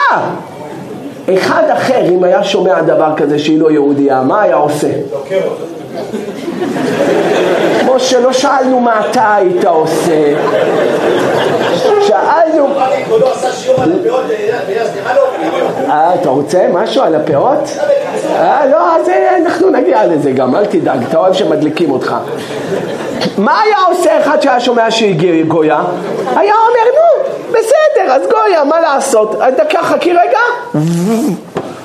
אחד 1.35 1.62
אחר, 1.72 2.05
אם 2.09 2.24
היה 2.24 2.44
שומע 2.44 2.83
דבר 2.83 3.16
כזה 3.16 3.38
שהיא 3.38 3.61
לא 3.61 3.70
יהודייה, 3.70 4.22
מה 4.22 4.42
היה 4.42 4.55
עושה? 4.57 4.88
כמו 7.97 8.05
שלא 8.05 8.33
שאלנו 8.33 8.81
מה 8.81 9.01
אתה 9.11 9.35
היית 9.35 9.65
עושה, 9.65 10.35
שאלנו... 12.07 12.69
אה, 15.89 16.15
אתה 16.15 16.29
רוצה 16.29 16.67
משהו 16.73 17.03
על 17.03 17.15
הפאות? 17.15 17.59
אה, 18.35 18.67
לא, 18.67 18.97
אז 18.97 19.09
אנחנו 19.47 19.71
נגיע 19.71 20.07
לזה 20.07 20.31
גם, 20.31 20.55
אל 20.55 20.67
תדאג, 20.67 20.99
אתה 21.09 21.19
אוהב 21.19 21.33
שמדליקים 21.33 21.91
אותך. 21.91 22.15
מה 23.39 23.61
היה 23.61 23.79
עושה 23.89 24.21
אחד 24.21 24.41
שהיה 24.41 24.61
שומע 24.61 24.91
שהיא 24.91 25.45
גויה? 25.45 25.81
היה 26.37 26.55
אומר, 26.55 26.87
נו, 26.95 27.33
בסדר, 27.51 28.13
אז 28.13 28.23
גויה, 28.23 28.65
מה 28.65 28.81
לעשות? 28.81 29.39
דקה, 29.57 29.83
חכי 29.83 30.13
רגע. 30.13 30.39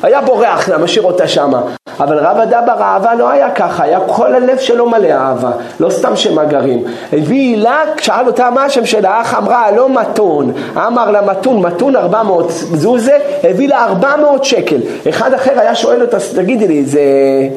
היה 0.03 0.21
בורח 0.21 0.69
לה, 0.69 0.77
משאיר 0.77 1.05
אותה 1.05 1.27
שמה. 1.27 1.61
אבל 1.99 2.19
רב 2.19 2.37
אדבא 2.37 2.73
ראווה 2.73 3.15
לא 3.15 3.29
היה 3.29 3.51
ככה, 3.51 3.83
היה 3.83 3.99
כל 4.07 4.35
הלב 4.35 4.57
שלו 4.57 4.89
מלא 4.89 5.07
אהבה, 5.07 5.51
לא 5.79 5.89
סתם 5.89 6.15
שמגרים. 6.15 6.83
הביא 7.13 7.57
לה, 7.57 7.79
שאל 7.97 8.27
אותה 8.27 8.49
מה 8.49 8.63
השם 8.63 8.85
של 8.85 9.05
האח, 9.05 9.37
אמרה 9.37 9.71
לא 9.71 9.89
מתון, 9.89 10.53
אמר 10.77 11.11
לה 11.11 11.21
מתון, 11.21 11.61
מתון 11.61 11.95
400 11.95 12.51
זוזה, 12.51 13.17
הביא 13.43 13.69
לה 13.69 13.85
400 13.85 14.43
שקל. 14.43 14.77
אחד 15.09 15.33
אחר 15.33 15.59
היה 15.59 15.75
שואל 15.75 16.01
אותה, 16.01 16.17
תגידי 16.35 16.67
לי, 16.67 16.85
זה 16.85 17.01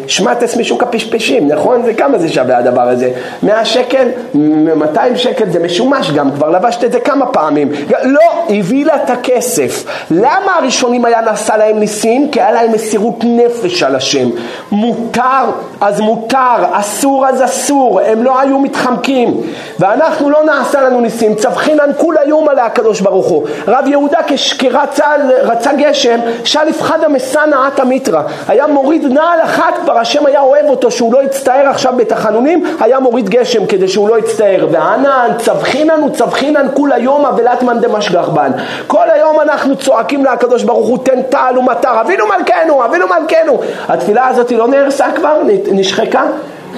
שמטס 0.07 0.57
משוק 0.57 0.83
הפשפשים, 0.83 1.49
נכון? 1.49 1.83
זה 1.83 1.95
כמה 1.95 2.19
זה 2.19 2.29
שווה 2.29 2.59
הדבר 2.59 2.89
הזה? 2.89 3.11
100 3.43 3.65
שקל? 3.65 4.09
200 4.35 5.17
שקל 5.17 5.51
זה 5.51 5.59
משומש 5.59 6.11
גם, 6.11 6.31
כבר 6.31 6.51
לבשת 6.51 6.85
את 6.85 6.93
זה 6.93 7.01
כמה 7.01 7.27
פעמים. 7.27 7.73
לא, 8.05 8.21
הביא 8.49 8.87
לה 8.87 8.97
את 8.97 9.11
הכסף. 9.11 9.85
למה 10.11 10.57
הראשונים 10.59 11.05
היה 11.05 11.21
נעשה 11.21 11.57
להם 11.57 11.79
ניסים? 11.79 12.31
כי 12.35 12.41
היה 12.41 12.53
להם 12.53 12.73
מסירות 12.73 13.15
נפש 13.25 13.83
על 13.83 13.97
השם. 13.97 14.29
מותר 14.71 15.45
אז 15.81 16.01
מותר, 16.01 16.57
אסור 16.73 17.27
אז 17.27 17.45
אסור, 17.45 18.01
הם 18.01 18.23
לא 18.23 18.41
היו 18.41 18.59
מתחמקים. 18.59 19.41
ואנחנו 19.79 20.31
לא 20.31 20.45
נעשה 20.45 20.81
לנו 20.81 21.01
ניסים, 21.01 21.35
צווחינן 21.35 21.91
כולה 21.97 22.21
יומא 22.27 22.53
להקדוש 22.53 23.01
ברוך 23.01 23.27
הוא. 23.27 23.47
רב 23.69 23.87
יהודה 23.87 24.19
כשרצה 24.27 25.73
גשם, 25.79 26.21
שלף 26.45 26.83
חדא 26.83 27.09
מסנא 27.09 27.57
עטה 27.67 27.85
מיתרא. 27.85 28.23
היה 28.49 28.67
מוריד 28.67 29.05
נעל 29.05 29.41
אחת, 29.43 29.75
כבר 29.85 29.99
השם 29.99 30.27
היה 30.27 30.41
אוהב 30.41 30.67
אותו 30.67 30.91
שהוא 30.91 31.13
לא 31.13 31.23
יצטער 31.23 31.69
עכשיו 31.69 31.93
בתחנונים, 31.97 32.65
היה 32.81 33.01
מוריד 33.01 33.29
גשם 33.29 33.67
כדי 33.67 33.89
שהוא 33.89 34.09
לא 34.09 34.19
יצטער. 34.19 34.67
וענן 34.71 35.31
צווחינן 35.39 36.03
וצווחינן 36.03 36.67
כולה 36.75 36.99
יומא 36.99 37.31
ולטמן 37.37 37.81
דמשגח 37.81 38.29
בן. 38.29 38.51
כל 38.87 39.11
היום 39.11 39.41
אנחנו 39.41 39.77
צועקים 39.77 40.25
להקדוש 40.25 40.63
ברוך 40.63 40.89
הוא 40.89 40.99
תן 41.05 41.23
טל 41.23 41.59
ומטר, 41.59 42.01
אבינו 42.01 42.24
מלכנו, 42.29 42.85
אבינו 42.85 43.07
מלכנו. 43.07 43.61
התפילה 43.89 44.29
הזאת 44.29 44.53
לא 44.53 44.69
נהרסה 44.69 45.07
כבר? 45.17 45.43
נשחקה? 45.73 46.23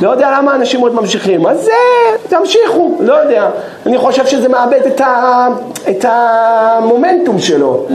לא 0.01 0.11
יודע 0.11 0.31
למה 0.39 0.55
אנשים 0.55 0.81
עוד 0.81 0.95
ממשיכים. 0.95 1.47
אז 1.47 1.65
זה, 1.65 1.73
תמשיכו, 2.29 2.97
לא 3.01 3.13
יודע. 3.13 3.51
אני 3.87 3.99
חושב 3.99 4.27
שזה 4.27 4.49
מאבד 4.49 4.81
את, 4.87 5.01
ה, 5.01 5.47
את 5.91 6.05
המומנטום 6.09 7.39
שלו. 7.39 7.87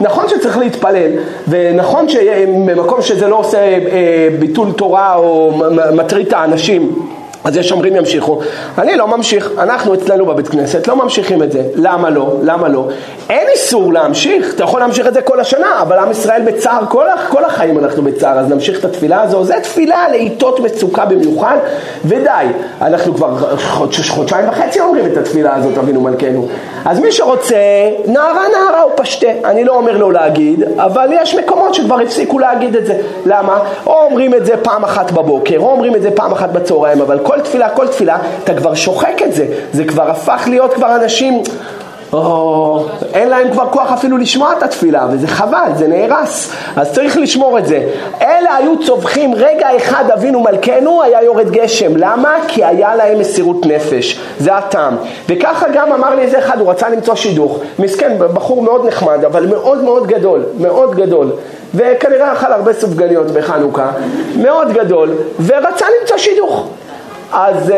נכון 0.00 0.28
שצריך 0.28 0.58
להתפלל, 0.58 1.10
ונכון 1.48 2.08
שבמקום 2.08 3.02
שזה 3.02 3.28
לא 3.28 3.36
עושה 3.36 3.58
אה, 3.58 4.28
ביטול 4.38 4.72
תורה 4.72 5.14
או 5.14 5.52
מטריד 5.92 6.26
את 6.26 6.32
האנשים 6.32 7.08
אז 7.44 7.56
יש 7.56 7.72
אומרים 7.72 7.96
ימשיכו, 7.96 8.40
אני 8.78 8.96
לא 8.96 9.08
ממשיך, 9.08 9.50
אנחנו 9.58 9.94
אצלנו 9.94 10.26
בבית 10.26 10.48
כנסת 10.48 10.88
לא 10.88 10.96
ממשיכים 10.96 11.42
את 11.42 11.52
זה, 11.52 11.62
למה 11.74 12.10
לא? 12.10 12.36
למה 12.42 12.68
לא? 12.68 12.88
אין 13.30 13.48
איסור 13.52 13.92
להמשיך, 13.92 14.54
אתה 14.54 14.64
יכול 14.64 14.80
להמשיך 14.80 15.06
את 15.06 15.14
זה 15.14 15.22
כל 15.22 15.40
השנה, 15.40 15.82
אבל 15.82 15.98
עם 15.98 16.10
ישראל 16.10 16.42
בצער, 16.42 16.82
כל, 16.88 17.06
כל 17.28 17.44
החיים 17.44 17.78
אנחנו 17.78 18.02
בצער, 18.02 18.38
אז 18.38 18.48
נמשיך 18.48 18.78
את 18.78 18.84
התפילה 18.84 19.22
הזו, 19.22 19.44
זו 19.44 19.54
תפילה 19.62 20.08
לעיתות 20.08 20.60
מצוקה 20.60 21.04
במיוחד, 21.04 21.56
ודי, 22.04 22.46
אנחנו 22.80 23.14
כבר 23.14 23.56
חודש, 23.56 24.10
חודשיים 24.10 24.48
וחצי 24.48 24.80
אומרים 24.80 25.06
את 25.06 25.16
התפילה 25.16 25.54
הזאת, 25.54 25.78
אבינו 25.78 26.00
מלכנו, 26.00 26.48
אז 26.84 27.00
מי 27.00 27.12
שרוצה, 27.12 27.56
נערה 28.06 28.44
נערה 28.52 28.82
או 28.82 28.96
פשטה, 28.96 29.28
אני 29.44 29.64
לא 29.64 29.76
אומר 29.76 29.96
לו 29.96 30.10
להגיד, 30.10 30.64
אבל 30.76 31.08
יש 31.12 31.34
מקומות 31.34 31.74
שכבר 31.74 32.00
הפסיקו 32.00 32.38
להגיד 32.38 32.76
את 32.76 32.86
זה, 32.86 32.94
למה? 33.26 33.58
או 33.86 33.92
אומרים 33.92 34.34
את 34.34 34.46
זה 34.46 34.56
פעם 34.62 34.84
אחת 34.84 35.10
בבוקר, 35.10 35.58
או 35.58 35.70
אומרים 35.70 35.96
את 35.96 36.02
זה 36.02 36.10
פעם 36.10 36.32
אחת 36.32 36.52
בצהריים, 36.52 37.00
אבל 37.00 37.18
כל 37.18 37.31
תפילה, 37.40 37.68
כל 37.68 37.88
תפילה, 37.88 38.18
אתה 38.44 38.54
כבר 38.54 38.74
שוחק 38.74 39.22
את 39.24 39.32
זה, 39.32 39.46
זה 39.72 39.84
כבר 39.84 40.10
הפך 40.10 40.44
להיות 40.46 40.74
כבר 40.74 40.96
אנשים, 40.96 41.42
או, 42.12 42.84
אין 43.14 43.28
להם 43.28 43.50
כבר 43.52 43.66
כוח 43.70 43.92
אפילו 43.92 44.16
לשמוע 44.16 44.52
את 44.58 44.62
התפילה, 44.62 45.06
וזה 45.10 45.28
חבל, 45.28 45.70
זה 45.76 45.88
נהרס, 45.88 46.52
אז 46.76 46.92
צריך 46.92 47.16
לשמור 47.16 47.58
את 47.58 47.66
זה. 47.66 47.88
אלה 48.22 48.56
היו 48.56 48.84
צווחים 48.86 49.34
רגע 49.34 49.76
אחד 49.76 50.04
אבינו 50.14 50.40
מלכנו, 50.40 51.02
היה 51.02 51.22
יורד 51.22 51.50
גשם. 51.50 51.96
למה? 51.96 52.34
כי 52.48 52.64
היה 52.64 52.96
להם 52.96 53.18
מסירות 53.18 53.66
נפש, 53.66 54.20
זה 54.38 54.56
הטעם. 54.56 54.96
וככה 55.28 55.66
גם 55.74 55.92
אמר 55.92 56.14
לי 56.14 56.22
איזה 56.22 56.38
אחד, 56.38 56.60
הוא 56.60 56.70
רצה 56.70 56.88
למצוא 56.88 57.14
שידוך. 57.14 57.58
מסכן, 57.78 58.16
בחור 58.34 58.62
מאוד 58.62 58.86
נחמד, 58.86 59.24
אבל 59.24 59.46
מאוד 59.46 59.84
מאוד 59.84 60.06
גדול, 60.06 60.44
מאוד 60.58 60.94
גדול. 60.94 61.30
וכנראה 61.74 62.32
אכל 62.32 62.52
הרבה 62.52 62.72
סופגניות 62.72 63.26
בחנוכה, 63.26 63.90
מאוד 64.36 64.72
גדול, 64.72 65.10
ורצה 65.46 65.86
למצוא 66.00 66.16
שידוך. 66.16 66.68
אז 67.32 67.68
uh, 67.68 67.72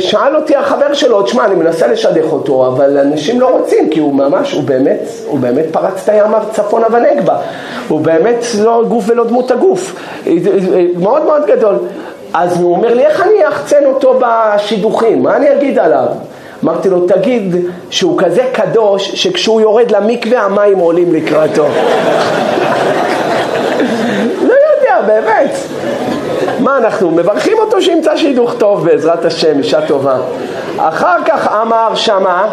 שאל 0.00 0.36
אותי 0.36 0.56
החבר 0.56 0.94
שלו, 0.94 1.22
תשמע, 1.22 1.44
אני 1.44 1.54
מנסה 1.54 1.86
לשדך 1.86 2.32
אותו, 2.32 2.66
אבל 2.66 2.98
אנשים 2.98 3.40
לא 3.40 3.58
רוצים, 3.58 3.90
כי 3.90 4.00
הוא 4.00 4.14
ממש, 4.14 4.52
הוא 4.52 4.62
באמת, 4.62 5.00
הוא 5.26 5.38
באמת 5.38 5.64
פרץ 5.72 6.02
את 6.04 6.08
הים 6.08 6.32
צפונה 6.52 6.86
ונגבה. 6.92 7.36
הוא 7.88 8.00
באמת 8.00 8.44
לא 8.62 8.84
גוף 8.88 9.04
ולא 9.08 9.24
דמות 9.24 9.50
הגוף. 9.50 9.94
מאוד 10.96 11.24
מאוד 11.24 11.46
גדול. 11.46 11.74
אז 12.34 12.60
הוא 12.60 12.76
אומר 12.76 12.94
לי, 12.94 13.06
איך 13.06 13.22
אני 13.22 13.48
אחצן 13.48 13.84
אותו 13.84 14.20
בשידוכים? 14.20 15.22
מה 15.22 15.36
אני 15.36 15.52
אגיד 15.52 15.78
עליו? 15.78 16.06
אמרתי 16.64 16.88
לו, 16.88 17.06
תגיד 17.06 17.56
שהוא 17.90 18.18
כזה 18.18 18.42
קדוש, 18.52 19.10
שכשהוא 19.14 19.60
יורד 19.60 19.90
למקווה 19.90 20.42
המים 20.42 20.78
עולים 20.78 21.14
לקראתו. 21.14 21.64
לא 24.48 24.54
יודע, 24.76 25.00
באמת. 25.06 25.50
מה 26.60 26.78
אנחנו 26.78 27.10
מברכים 27.10 27.58
אותו 27.58 27.82
שימצא 27.82 28.16
שידוך 28.16 28.54
טוב 28.58 28.84
בעזרת 28.84 29.24
השם, 29.24 29.58
אישה 29.58 29.86
טובה. 29.86 30.18
אחר 30.88 31.16
כך 31.26 31.48
אמר 31.62 31.94
שמה, 31.94 32.48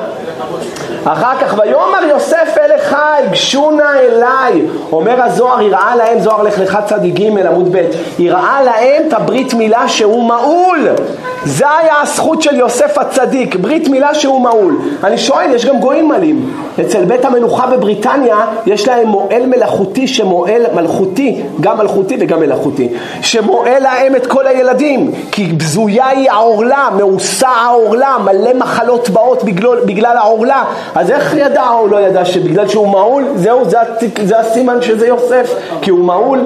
אחר 1.06 1.38
כך 1.42 1.56
ויאמר 1.58 2.04
יוסף 2.10 2.58
אל 2.58 2.72
אחי, 2.76 3.28
גשו 3.32 3.72
נא 3.72 3.84
אליי. 4.00 4.62
אומר 4.92 5.24
הזוהר, 5.24 5.62
יראה 5.62 5.96
להם, 5.96 6.20
זוהר 6.20 6.44
לך 6.44 6.60
לך 6.60 6.78
צדיק 6.86 7.16
ג' 7.20 7.48
עמוד 7.48 7.76
ב', 7.76 7.82
יראה 8.20 8.62
להם 8.64 9.04
את 9.08 9.14
הברית 9.14 9.54
מילה 9.54 9.88
שהוא 9.88 10.24
מעול. 10.24 10.88
זה 11.46 11.66
היה 11.80 11.94
הזכות 12.02 12.42
של 12.42 12.56
יוסף 12.56 12.98
הצדיק, 12.98 13.56
ברית 13.56 13.88
מילה 13.88 14.14
שהוא 14.14 14.42
מעול. 14.42 14.80
אני 15.04 15.18
שואל, 15.18 15.52
יש 15.56 15.66
גם 15.66 15.80
גויים 15.80 16.10
מלאים. 16.10 16.54
אצל 16.82 17.06
בית 17.06 17.26
המלוכה 17.26 17.68
בבריטניה 17.68 18.38
יש 18.66 18.88
להם 18.88 19.08
מועל 19.08 19.46
מלאכותי 19.46 20.08
שמועל 20.08 20.62
מלכותי, 20.76 21.44
גם 21.62 21.78
מלכותי 21.78 22.18
וגם 22.20 22.40
מלאכותי, 22.40 22.90
שמועל 23.22 23.84
להם 23.84 24.16
את 24.16 24.28
כל 24.28 24.48
הילדים, 24.48 25.12
כי 25.32 25.46
בזויה 25.46 26.08
היא 26.08 26.32
העורלה, 26.32 26.90
מאוסה 26.98 27.50
העורלה, 27.50 28.17
מלא 28.18 28.54
מחלות 28.54 29.10
באות 29.10 29.44
בגלל, 29.44 29.80
בגלל 29.86 30.18
העורלה. 30.18 30.64
אז 30.96 31.12
איך 31.12 31.34
ידע 31.34 31.70
או 31.70 31.88
לא 31.88 32.02
ידע 32.02 32.26
שבגלל 32.26 32.68
שהוא 32.68 32.88
מעול, 32.88 33.24
זהו, 33.36 33.70
זה, 33.70 33.78
זה 34.24 34.40
הסימן 34.40 34.82
שזה 34.82 35.08
יוסף, 35.08 35.54
כי 35.82 35.90
הוא 35.90 36.06
מעול. 36.06 36.40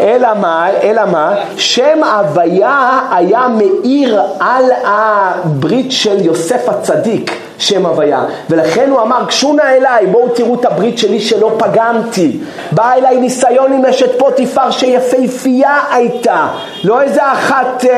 אלא 0.00 0.28
מה, 0.40 0.68
אלא 0.82 1.02
מה, 1.06 1.34
שם 1.56 2.04
הוויה 2.04 3.00
היה 3.10 3.48
מאיר 3.48 4.22
על 4.40 4.64
הברית 4.84 5.92
של 5.92 6.24
יוסף 6.24 6.68
הצדיק. 6.68 7.47
שם 7.58 7.86
הוויה. 7.86 8.24
ולכן 8.50 8.90
הוא 8.90 9.00
אמר, 9.00 9.24
גשו 9.26 9.52
נא 9.52 9.62
אליי, 9.62 10.06
בואו 10.06 10.28
תראו 10.28 10.54
את 10.54 10.64
הברית 10.64 10.98
שלי 10.98 11.20
שלא 11.20 11.56
פגמתי. 11.58 12.38
בא 12.72 12.92
אליי 12.92 13.16
ניסיון 13.20 13.72
עם 13.72 13.84
אשת 13.84 14.18
פוטיפר 14.18 14.70
שיפהפייה 14.70 15.78
הייתה, 15.90 16.48
לא 16.84 17.02
איזה 17.02 17.32
אחת 17.32 17.84
אה, 17.84 17.94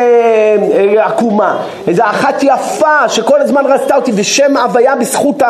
אה, 0.96 1.06
עקומה, 1.06 1.58
איזה 1.88 2.04
אחת 2.04 2.42
יפה 2.42 3.08
שכל 3.08 3.40
הזמן 3.40 3.66
רצתה 3.66 3.96
אותי, 3.96 4.12
ושם 4.14 4.56
הוויה 4.56 4.96
בזכות 4.96 5.42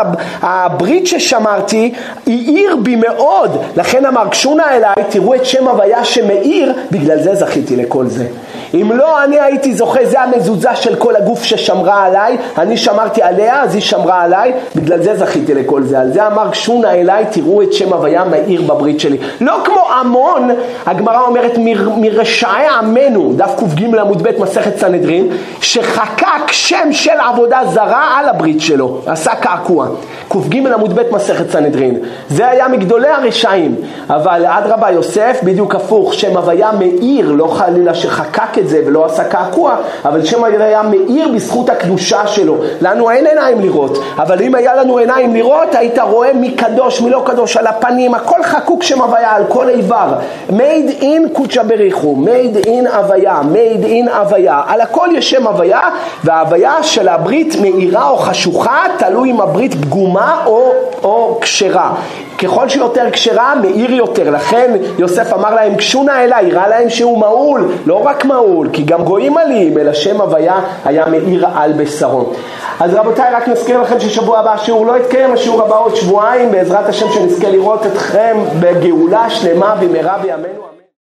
הברית 0.42 1.06
ששמרתי, 1.06 1.94
האיר 2.26 2.76
בי 2.76 2.96
מאוד. 2.96 3.62
לכן 3.76 4.06
אמר, 4.06 4.26
גשו 4.30 4.54
נא 4.54 4.62
אליי, 4.70 5.04
תראו 5.08 5.34
את 5.34 5.44
שם 5.44 5.68
הוויה 5.68 6.04
שמאיר, 6.04 6.74
בגלל 6.90 7.22
זה 7.22 7.34
זכיתי 7.34 7.76
לכל 7.76 8.06
זה. 8.06 8.26
אם 8.74 8.92
לא 8.92 9.24
אני 9.24 9.40
הייתי 9.40 9.74
זוכה, 9.74 10.04
זה 10.04 10.20
המזוזה 10.20 10.74
של 10.74 10.94
כל 10.96 11.16
הגוף 11.16 11.42
ששמרה 11.42 12.04
עליי, 12.04 12.36
אני 12.58 12.76
שמרתי 12.76 13.22
עליה, 13.22 13.62
אז 13.62 13.74
היא 13.74 13.82
שמרה 13.82 14.22
עליי, 14.22 14.52
בגלל 14.76 15.02
זה 15.02 15.16
זכיתי 15.16 15.54
לכל 15.54 15.82
זה. 15.82 16.00
על 16.00 16.12
זה 16.12 16.26
אמר 16.26 16.52
שונה 16.52 16.92
אליי, 16.92 17.24
תראו 17.30 17.62
את 17.62 17.72
שם 17.72 17.92
הוויה 17.92 18.24
מאיר 18.24 18.62
בברית 18.62 19.00
שלי. 19.00 19.18
לא 19.40 19.56
כמו 19.64 19.80
עמון, 20.00 20.50
הגמרא 20.86 21.20
אומרת 21.20 21.52
מרשעי 21.96 22.66
עמנו, 22.78 23.32
דף 23.36 23.50
קג 23.56 23.84
עמוד 23.84 24.22
ב' 24.22 24.42
מסכת 24.42 24.78
סנהדרין, 24.78 25.28
שחקק 25.60 26.52
שם 26.52 26.92
של 26.92 27.20
עבודה 27.28 27.60
זרה 27.72 28.18
על 28.18 28.28
הברית 28.28 28.60
שלו, 28.60 29.00
עשה 29.06 29.34
קעקוע. 29.34 29.86
קג 30.28 30.56
עמוד 30.74 30.94
ב' 30.94 31.14
מסכת 31.14 31.50
סנהדרין. 31.50 31.98
זה 32.28 32.48
היה 32.48 32.68
מגדולי 32.68 33.08
הרשעים, 33.08 33.74
אבל 34.10 34.46
אדרבה 34.46 34.90
יוסף 34.90 35.40
בדיוק 35.44 35.74
הפוך, 35.74 36.14
שם 36.14 36.36
הוויה 36.36 36.70
מאיר, 36.78 37.32
לא 37.32 37.46
חלילה 37.46 37.94
שחקק 37.94 38.58
את 38.60 38.68
זה 38.68 38.82
ולא 38.86 39.04
עשה 39.04 39.24
קעקוע, 39.24 39.76
אבל 40.04 40.24
שם 40.24 40.44
הוויה 40.44 40.82
מאיר 40.82 41.28
בזכות 41.34 41.70
הקדושה 41.70 42.26
שלו. 42.26 42.56
לנו 42.80 43.10
אין 43.10 43.26
עיניים 43.26 43.60
לראות, 43.60 43.98
אבל 44.16 44.42
אם 44.42 44.54
היה 44.54 44.74
לנו 44.74 44.98
עיניים 44.98 45.34
לראות, 45.34 45.74
היית 45.74 45.98
רואה 45.98 46.32
מי 46.32 46.50
קדוש, 46.50 47.00
מי 47.00 47.10
לא 47.10 47.22
קדוש, 47.26 47.56
על 47.56 47.66
הפנים, 47.66 48.14
הכל 48.14 48.42
חקוק 48.42 48.82
שם 48.82 49.02
הוויה, 49.02 49.30
על 49.30 49.44
כל 49.48 49.68
איבר. 49.68 50.08
made 50.50 51.02
in 51.02 51.32
קודשא 51.32 51.62
בריחו, 51.62 52.16
made 52.24 52.66
in 52.66 52.94
הוויה, 52.96 53.40
made 53.52 53.84
in 53.84 54.10
הוויה, 54.16 54.62
על 54.66 54.80
הכל 54.80 55.08
יש 55.14 55.30
שם 55.30 55.46
הוויה, 55.46 55.80
וההוויה 56.24 56.82
של 56.82 57.08
הברית 57.08 57.56
מאירה 57.60 58.08
או 58.08 58.16
חשוכה, 58.16 58.82
תלוי 58.98 59.30
אם 59.30 59.40
הברית 59.40 59.74
פגומה 59.74 60.42
או, 60.46 60.72
או 61.02 61.38
כשרה. 61.40 61.94
ככל 62.42 62.68
שיותר 62.68 63.10
כשרה, 63.12 63.54
מאיר 63.54 63.90
יותר. 63.90 64.30
לכן 64.30 64.76
יוסף 64.98 65.32
אמר 65.32 65.54
להם, 65.54 65.74
גשו 65.74 66.02
נא 66.02 66.10
אליי, 66.24 66.46
יראה 66.46 66.68
להם 66.68 66.90
שהוא 66.90 67.18
מעול, 67.18 67.68
לא 67.86 68.06
רק 68.06 68.24
מעול, 68.24 68.68
כי 68.72 68.82
גם 68.82 69.04
גויים 69.04 69.38
עליים, 69.38 69.78
אלא 69.78 69.92
שם 69.92 70.20
הוויה 70.20 70.60
היה 70.84 71.06
מאיר 71.06 71.46
על 71.54 71.72
בשרו. 71.72 72.32
אז 72.80 72.94
רבותיי, 72.94 73.32
רק 73.32 73.48
נזכיר 73.48 73.82
לכם 73.82 74.00
ששבוע 74.00 74.38
הבא 74.38 74.52
השיעור 74.52 74.86
לא 74.86 74.98
יתקיים, 74.98 75.32
השיעור 75.32 75.62
הבא 75.62 75.78
עוד 75.78 75.96
שבועיים, 75.96 76.50
בעזרת 76.50 76.88
השם 76.88 77.06
שנזכה 77.12 77.50
לראות 77.50 77.86
אתכם 77.86 78.36
בגאולה 78.60 79.30
שלמה 79.30 79.74
במהרה 79.80 80.18
בימינו. 80.18 80.79